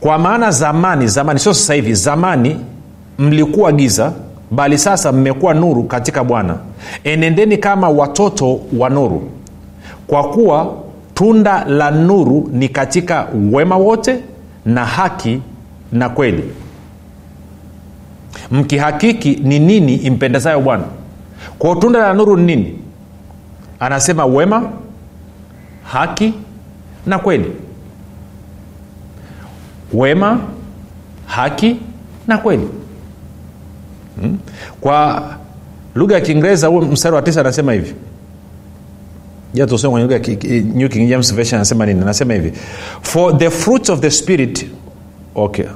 kwa 0.00 0.18
maana 0.18 0.50
zamani 0.50 1.06
zamani 1.06 1.38
sio 1.40 1.54
sasa 1.54 1.74
hivi 1.74 1.94
zamani 1.94 2.60
mlikuwa 3.18 3.72
giza 3.72 4.12
bali 4.50 4.78
sasa 4.78 5.12
mmekuwa 5.12 5.54
nuru 5.54 5.82
katika 5.84 6.24
bwana. 6.24 6.56
Enendeni 7.04 7.56
kama 7.58 7.88
watoto 7.88 8.60
wa 8.78 8.90
nuru. 8.90 9.30
Kwa 10.06 10.28
kuwa 10.30 10.74
tunda 11.14 11.64
la 11.64 11.90
nuru 11.90 12.48
ni 12.52 12.68
katika 12.68 13.26
wema 13.52 13.76
wote 13.76 14.20
na 14.66 14.84
haki 14.84 15.40
na 15.92 16.08
kweli. 16.08 16.44
Mkihakiki 18.50 19.36
ni 19.42 19.58
nini 19.58 19.94
impendezayo 19.94 20.60
bwana? 20.60 20.84
Kwao 21.58 21.74
tunda 21.74 21.98
la 21.98 22.12
nuru 22.12 22.36
ni 22.36 22.56
nini? 22.56 22.78
Anasema 23.80 24.26
wema 24.26 24.70
haki 25.84 26.34
na 27.06 27.18
kweli. 27.18 27.52
Wema 29.92 30.40
haki 31.26 31.76
na 32.26 32.38
kweli 32.38 32.68
hmm? 34.20 34.38
kwa 34.80 35.22
lugha 35.94 36.14
ya 36.14 36.20
kiingereza 36.20 36.66
huo 36.66 36.80
mstari 36.80 37.14
wa 37.16 37.22
tisa 37.22 37.40
anasema 37.40 37.72
hivi. 37.72 37.94
Tusome 39.68 40.06
kwenye 40.06 40.88
king 40.88 41.08
james 41.08 41.34
version 41.34 41.56
anasema 41.58 41.86
nini? 41.86 42.00
Anasema 42.02 42.34
hivi. 42.34 42.52
For 43.02 43.38
the 43.38 43.50
fruits 43.50 43.90
of 43.90 44.00
the 44.00 44.10
spirit 44.10 44.66
okay. 45.34 45.66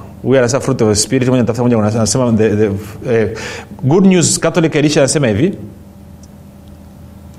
Fruit 0.61 0.81
of 0.81 0.89
the 0.89 0.95
spirit 0.95 1.29
moja 1.29 1.43
tafuta 1.43 1.63
moja 1.77 1.77
anasema 1.77 2.33
the, 2.33 2.49
the, 2.55 2.69
eh, 3.13 3.37
good 3.83 4.05
news 4.05 4.39
catholic 4.39 4.75
edition 4.75 5.03
anasema 5.03 5.27
hivi. 5.27 5.53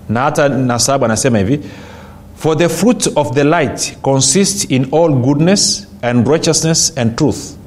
Na 0.09 0.21
hata 0.21 0.49
na 0.49 0.79
saba 0.79 1.07
anasema 1.07 1.39
hivi. 1.39 1.61
For 2.37 2.59
the 2.59 2.69
fruit 2.69 3.13
of 3.17 3.31
the 3.35 3.45
light 3.45 3.99
consists 4.03 4.71
in 4.71 4.87
all 4.93 5.11
goodness 5.15 5.89
and 6.03 6.29
righteousness 6.29 6.93
and 6.97 7.17
truth 7.17 7.60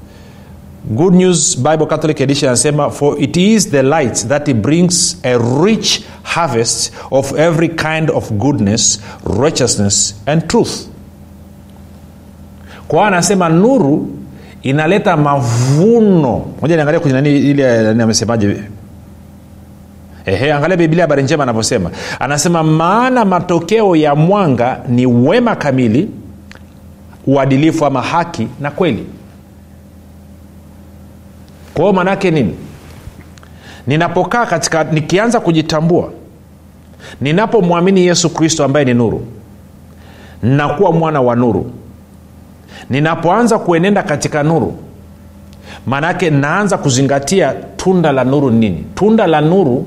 good 0.85 1.13
news 1.13 1.57
bible 1.57 1.85
catholic 1.85 2.21
edition 2.21 2.49
anasema 2.49 2.89
for 2.89 3.21
it 3.21 3.37
is 3.37 3.69
the 3.69 3.81
light 3.83 4.27
that 4.27 4.53
brings 4.53 5.17
a 5.23 5.37
rich 5.65 6.03
harvest 6.23 6.93
of 7.11 7.39
every 7.39 7.69
kind 7.69 8.09
of 8.13 8.31
goodness 8.31 9.01
righteousness 9.41 10.15
and 10.25 10.47
truth. 10.47 10.71
Kwa 12.87 13.07
anasema 13.07 13.49
nuru 13.49 14.07
inaleta 14.63 15.17
mavuno. 15.17 16.45
Moja 16.61 16.75
niangalia 16.75 16.99
kwenye 16.99 17.13
nani 17.15 17.37
ile 17.39 17.89
amesemaje? 18.03 18.57
Ehe, 20.25 20.53
angalia 20.53 20.77
biblia 20.77 21.03
habari 21.03 21.23
njema 21.23 21.43
anavyosema. 21.43 21.91
Anasema 22.19 22.63
maana 22.63 23.25
matokeo 23.25 23.95
ya 23.95 24.15
mwanga 24.15 24.79
ni 24.89 25.05
wema 25.05 25.55
kamili 25.55 26.09
uadilifu 27.27 27.85
ama 27.85 28.01
haki 28.01 28.47
na 28.59 28.71
kweli 28.71 29.05
kwa 31.73 31.81
hiyo 31.83 31.93
maanaake 31.93 32.31
nini? 32.31 32.55
Ninapokaa 33.87 34.45
katika 34.45 34.83
nikianza 34.83 35.39
kujitambua 35.39 36.11
ninapomwamini 37.21 38.05
yesu 38.05 38.29
kristo 38.29 38.63
ambaye 38.63 38.85
ni 38.85 38.93
nuru 38.93 39.25
nakuwa 40.43 40.91
mwana 40.91 41.21
wa 41.21 41.35
nuru. 41.35 41.71
Ninapoanza 42.89 43.59
kuenenda 43.59 44.03
katika 44.03 44.43
nuru 44.43 44.75
maanaake 45.85 46.29
naanza 46.29 46.77
kuzingatia 46.77 47.53
tunda 47.77 48.11
la 48.11 48.23
nuru 48.23 48.51
ni 48.51 48.59
nini? 48.69 48.85
Tunda 48.95 49.27
la 49.27 49.41
nuru 49.41 49.85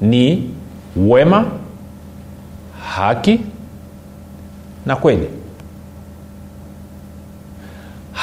ni 0.00 0.50
wema 0.96 1.44
haki 2.94 3.40
na 4.86 4.96
kweli 4.96 5.28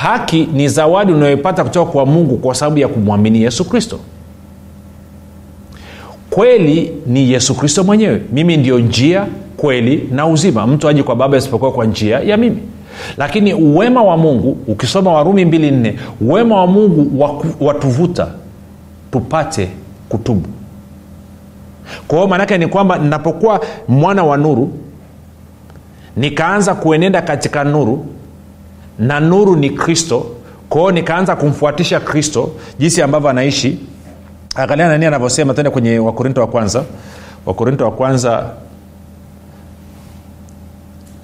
haki 0.02 0.50
ni 0.54 0.68
zawadi 0.68 1.14
unayoipata 1.14 1.64
kutoka 1.64 1.92
kwa 1.92 2.06
mungu 2.06 2.38
kwa 2.38 2.56
sababu 2.56 2.78
ya 2.80 2.88
kumwamini 2.88 3.42
yesu 3.42 3.66
kristo. 3.70 4.00
Kweli 6.30 6.92
ni 7.08 7.32
yesu 7.32 7.56
kristo 7.56 7.84
mwenyewe. 7.84 8.22
Mimi 8.32 8.58
ndio 8.58 8.80
njia 8.80 9.26
kweli 9.58 10.10
na 10.12 10.28
uzima. 10.28 10.68
Mtu 10.68 10.88
aji 10.88 11.04
kwa 11.04 11.16
baba 11.16 11.38
isipokuwa 11.38 11.72
kwa 11.72 11.86
njia 11.86 12.20
ya 12.20 12.38
mimi. 12.38 12.58
Lakini 13.18 13.54
wema 13.54 14.04
wa 14.04 14.18
mungu 14.18 14.58
ukisoma 14.68 15.14
warumi 15.14 15.46
mbili 15.46 15.72
nne 15.72 15.96
wema 16.22 16.56
wa 16.56 16.68
mungu 16.68 17.28
watuvuta 17.60 18.28
tupate 19.12 19.70
kutubu. 20.10 20.48
Kwa 22.08 22.18
hiyo 22.18 22.28
maanake 22.30 22.58
ni 22.58 22.68
kwamba 22.68 22.98
ninapokuwa 22.98 23.62
mwana 23.88 24.24
wa 24.24 24.38
nuru 24.38 24.72
nikaanza 26.18 26.76
kuenenda 26.76 27.22
katika 27.22 27.64
nuru 27.64 28.06
na 29.00 29.20
nuru 29.20 29.56
ni 29.56 29.70
kristo. 29.70 30.26
Kwao 30.70 30.92
nikaanza 30.92 31.36
kumfuatisha 31.36 32.00
kristo 32.00 32.52
jinsi 32.80 33.02
ambavyo 33.02 33.30
anaishi. 33.30 33.80
Angalia 34.56 34.88
nani 34.88 35.06
anavyosema 35.06 35.54
tende 35.54 35.70
kwenye 35.70 36.00
wakorinto 36.00 36.42
wa 36.42 36.48
kwanza. 36.48 36.84
Wakorinto 37.46 37.86
wa 37.86 37.92
kwanza 37.92 38.50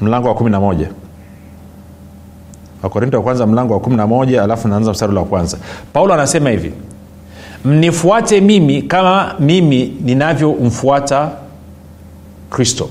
mlango 0.01 0.27
wa 0.27 0.35
kumi 0.35 0.49
na 0.49 0.59
moja. 0.59 0.89
Wakorinto 2.83 3.17
wa 3.17 3.23
kwanza 3.23 3.47
mlango 3.47 3.73
wa 3.73 3.79
kumi 3.79 3.95
na 3.95 4.07
moja 4.07 4.43
alafu 4.43 4.67
naanza 4.67 4.91
mstari 4.91 5.15
wa 5.15 5.25
kwanza. 5.25 5.57
Paulo 5.93 6.13
anasema 6.13 6.49
hivi 6.49 6.71
mnifuate 7.65 8.41
mimi 8.41 8.81
kama 8.81 9.35
mimi 9.39 9.93
ninavyomfuata 10.03 11.29
kristo. 12.49 12.89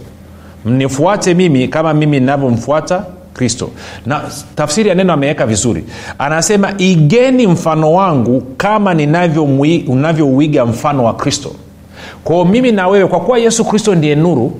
Mnifuate 0.65 1.35
mimi 1.35 1.69
kama 1.69 1.95
mimi 1.95 2.21
ninavyomfuata 2.21 3.05
kristo. 3.37 3.71
Na 4.07 4.21
tafsiri 4.55 4.89
ya 4.89 4.95
neno 4.95 5.13
ameweka 5.13 5.47
vizuri. 5.47 5.85
Anasema 6.19 6.73
igeni 6.79 7.47
mfano 7.47 7.93
wangu 7.93 8.41
kama 8.57 8.95
unavyouiga 9.89 10.67
mfano 10.67 11.05
wa 11.05 11.15
kristo. 11.15 11.53
Kwao 12.25 12.45
mimi 12.45 12.73
na 12.73 12.89
wewe 12.89 13.07
kwa 13.07 13.21
kuwa 13.21 13.39
yesu 13.39 13.65
kristo 13.65 13.95
ndiye 13.95 14.15
nuru 14.15 14.53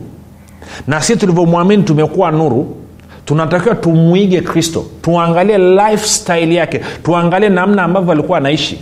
na 0.87 1.01
si 1.01 1.17
tulivyomwamini 1.17 1.83
tumekuwa 1.83 2.31
nuru 2.31 2.77
tunatakiwa 3.25 3.75
tumwige 3.75 4.41
kristo. 4.41 4.85
Tuangalie 5.03 5.59
lifestyle 5.59 6.55
yake. 6.55 6.81
Tuangalie 7.03 7.49
namna 7.49 7.83
ambavyo 7.83 8.13
alikuwa 8.13 8.39
anaishi 8.39 8.79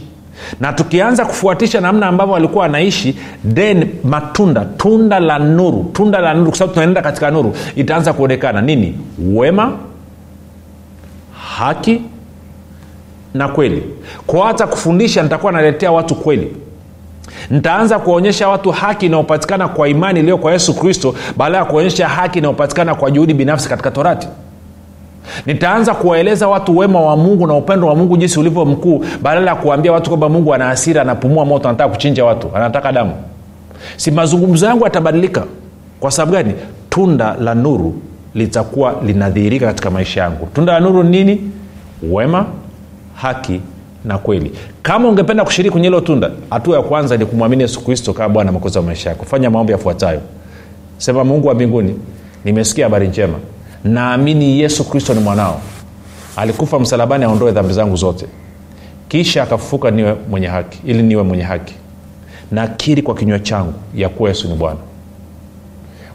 na 0.60 0.72
tukianza 0.72 1.24
kufuatisha 1.24 1.80
namna 1.80 2.06
ambavyo 2.06 2.34
alikuwa 2.34 2.66
anaishi 2.66 3.16
then 3.54 3.88
matunda 4.04 4.64
tunda 4.64 5.20
la 5.20 5.38
nuru 5.38 5.90
tunda 5.92 6.18
la 6.18 6.34
nuru 6.34 6.48
kwa 6.50 6.58
sababu 6.58 6.74
tunaenda 6.74 7.02
katika 7.02 7.30
nuru 7.30 7.54
itaanza 7.76 8.12
kuonekana. 8.12 8.60
Nini? 8.60 8.98
Wema 9.34 9.72
haki 11.56 12.00
na 13.34 13.48
kweli. 13.48 13.82
Kwa 14.26 14.46
hata 14.46 14.66
kufundisha 14.66 15.22
nitakuwa 15.22 15.52
naletea 15.52 15.92
watu 15.92 16.14
kweli. 16.14 16.56
Nitaanza 17.50 17.98
kuwaonyesha 17.98 18.48
watu 18.48 18.70
haki 18.70 19.06
inayopatikana 19.06 19.68
kwa 19.68 19.88
imani 19.88 20.20
iliyo 20.20 20.38
kwa 20.38 20.52
yesu 20.52 20.74
kristo 20.74 21.14
baada 21.36 21.56
ya 21.56 21.64
kuonyesha 21.64 22.08
haki 22.08 22.38
inayopatikana 22.38 22.94
kwa 22.94 23.10
juhudi 23.10 23.34
binafsi 23.34 23.68
katika 23.68 23.90
torati 23.90 24.28
nitaanza 25.46 25.94
kuwaeleza 25.94 26.48
watu 26.48 26.76
wema 26.78 27.00
wa 27.00 27.16
mungu 27.16 27.46
na 27.46 27.54
upendo 27.54 27.86
wa 27.86 27.94
mungu 27.94 28.16
jinsi 28.16 28.40
ulivyo 28.40 28.64
mkuu 28.64 29.04
badala 29.22 29.50
ya 29.50 29.56
kuwaambia 29.56 29.92
watu 29.92 30.10
kwamba 30.10 30.28
mungu 30.28 30.54
ana 30.54 30.64
hasira 30.66 31.02
anapumua 31.02 31.44
moto 31.44 31.68
anataka 31.68 31.90
kuchinja 31.90 32.24
watu 32.24 32.50
anataka 32.54 32.92
damu. 32.92 33.12
Si 33.96 34.10
mazungumzo 34.10 34.66
yangu 34.66 34.84
yatabadilika. 34.84 35.44
Kwa 36.00 36.10
sababu 36.10 36.32
gani? 36.32 36.54
Tunda 36.90 37.36
la 37.40 37.54
nuru 37.54 37.94
litakuwa 38.34 38.94
linadhihirika 39.06 39.66
katika 39.66 39.90
maisha 39.90 40.20
yangu. 40.20 40.48
Tunda 40.54 40.72
la 40.72 40.80
nuru 40.80 41.02
ni 41.02 41.10
nini? 41.10 41.50
Wema 42.10 42.46
haki 43.14 43.60
na 44.04 44.18
kweli. 44.18 44.52
Kama 44.82 45.08
ungependa 45.08 45.44
kushiriki 45.44 45.72
kwenye 45.72 45.86
hilo 45.86 46.00
tunda 46.00 46.30
hatua 46.50 46.76
ya 46.76 46.82
kwanza 46.82 47.16
ni 47.16 47.26
kumwamini 47.26 47.62
yesu 47.62 47.84
kristo 47.84 48.12
kama 48.12 48.28
bwana 48.28 48.52
makozi 48.52 48.78
wa 48.78 48.84
maisha 48.84 49.10
yako. 49.10 49.24
Fanya 49.24 49.50
maombi 49.50 49.72
yafuatayo. 49.72 50.20
Sema 50.98 51.24
mungu 51.24 51.48
wa 51.48 51.54
mbinguni 51.54 51.94
nimesikia 52.44 52.84
habari 52.86 53.08
njema 53.08 53.34
naamini 53.84 54.60
yesu 54.60 54.84
kristo 54.84 55.14
ni 55.14 55.20
mwanao. 55.20 55.60
Alikufa 56.36 56.78
msalabani 56.78 57.24
aondoe 57.24 57.52
dhambi 57.52 57.72
zangu 57.74 57.96
zote. 57.96 58.26
Kisha 59.08 59.42
akafufuka 59.42 59.90
niwe 59.90 60.16
mwenye 60.30 60.46
haki 60.46 60.78
ili 60.84 61.02
niwe 61.02 61.22
mwenye 61.22 61.42
haki. 61.42 61.74
Nakiri 62.50 63.02
kwa 63.02 63.14
kinywa 63.14 63.38
changu 63.38 63.74
ya 63.94 64.08
kuwa 64.08 64.28
yesu 64.28 64.48
ni 64.48 64.54
bwana. 64.54 64.78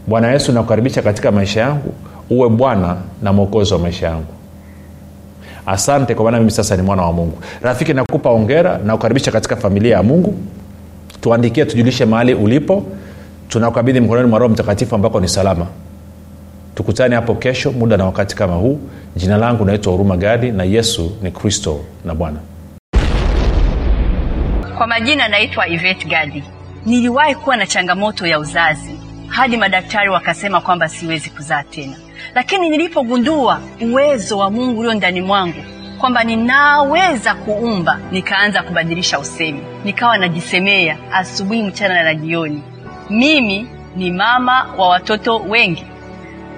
Bwana 0.08 0.32
yesu 0.32 0.52
nakukaribisha 0.52 1.02
katika 1.02 1.32
maisha 1.32 1.62
yangu. 1.62 1.94
Uwe 2.30 2.50
bwana 2.50 2.98
na 3.22 3.34
mwokozi 3.34 3.74
wa 3.74 3.80
maisha 3.80 4.06
yangu. 4.08 4.34
Asante 5.66 6.16
kwa 6.16 6.26
maana 6.26 6.40
mimi 6.40 6.52
sasa 6.52 6.76
ni 6.76 6.82
mwana 6.82 7.02
wa 7.04 7.14
mungu. 7.14 7.38
Rafiki 7.62 7.94
nakupa 7.94 8.30
ongera 8.30 8.78
na 8.78 8.94
kukaribisha 8.96 9.32
katika 9.32 9.56
familia 9.56 9.96
ya 9.98 10.04
mungu. 10.04 10.36
Tuandikie 11.22 11.66
tujulishe 11.66 12.06
mahali 12.06 12.34
ulipo. 12.34 12.84
Tunakabidhi 13.48 14.00
mkononi 14.00 14.28
mwa 14.30 14.40
roho 14.40 14.54
mtakatifu 14.54 14.96
ambako 14.96 15.20
ni 15.20 15.28
salama 15.28 15.66
tukutane 16.80 17.16
hapo 17.16 17.36
kesho 17.36 17.72
muda 17.72 17.98
na 17.98 18.06
wakati 18.06 18.36
kama 18.36 18.56
huu. 18.56 18.80
Jina 19.16 19.38
langu 19.38 19.66
naitwa 19.66 19.92
huruma 19.94 20.18
gadi 20.18 20.52
na 20.52 20.64
yesu 20.64 21.18
ni 21.22 21.32
kristo 21.32 21.80
na 22.06 22.16
bwana. 22.16 22.40
Kwa 24.78 24.88
majina 24.88 25.28
naitwa 25.28 25.68
ivet 25.68 26.08
gadi. 26.08 26.44
Niliwahi 26.86 27.36
kuwa 27.36 27.58
na 27.58 27.66
changamoto 27.68 28.28
ya 28.28 28.40
uzazi 28.40 29.00
hadi 29.28 29.58
madaktari 29.58 30.10
wakasema 30.10 30.62
kwamba 30.62 30.90
siwezi 30.90 31.30
kuzaa 31.30 31.64
tena. 31.64 31.96
Lakini 32.36 32.70
nilipogundua 32.70 33.62
uwezo 33.82 34.38
wa 34.38 34.52
mungu 34.52 34.80
ulio 34.80 34.94
ndani 34.94 35.22
mwangu 35.22 35.64
kwamba 35.98 36.24
ninaweza 36.24 37.36
kuumba 37.36 38.00
nikaanza 38.12 38.64
kubadilisha 38.64 39.20
usemi. 39.20 39.62
Nikawa 39.86 40.18
najisemea 40.18 40.98
asubuhi 41.12 41.64
mchana 41.64 42.04
na 42.04 42.16
jioni. 42.16 42.64
Mimi 43.10 43.68
ni 43.96 44.12
mama 44.12 44.74
wa 44.78 44.90
watoto 44.90 45.38
wengi 45.38 45.86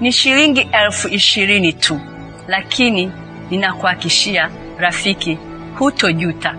ni 0.00 0.12
shilingi 0.12 0.68
elfu 0.84 1.08
ishirini 1.08 1.72
tu 1.72 2.00
lakini 2.48 3.12
ninakuhakishia 3.50 4.50
rafiki 4.78 5.38
hutojuta. 5.78 6.54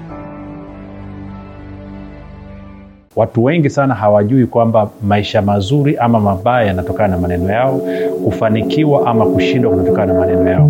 Watu 3.15 3.43
wengi 3.43 3.69
sana 3.69 3.93
hawajui 3.93 4.45
kwamba 4.45 4.89
maisha 5.03 5.41
mazuri 5.41 5.97
ama 5.97 6.19
mabaya 6.19 6.67
yanatokana 6.67 7.07
na 7.07 7.17
maneno 7.21 7.49
yao 7.53 7.81
kufanikiwa 8.23 9.07
ama 9.07 9.25
kushindwa 9.25 9.71
kunatokana 9.71 10.13
na 10.13 10.19
maneno 10.19 10.49
yao 10.49 10.69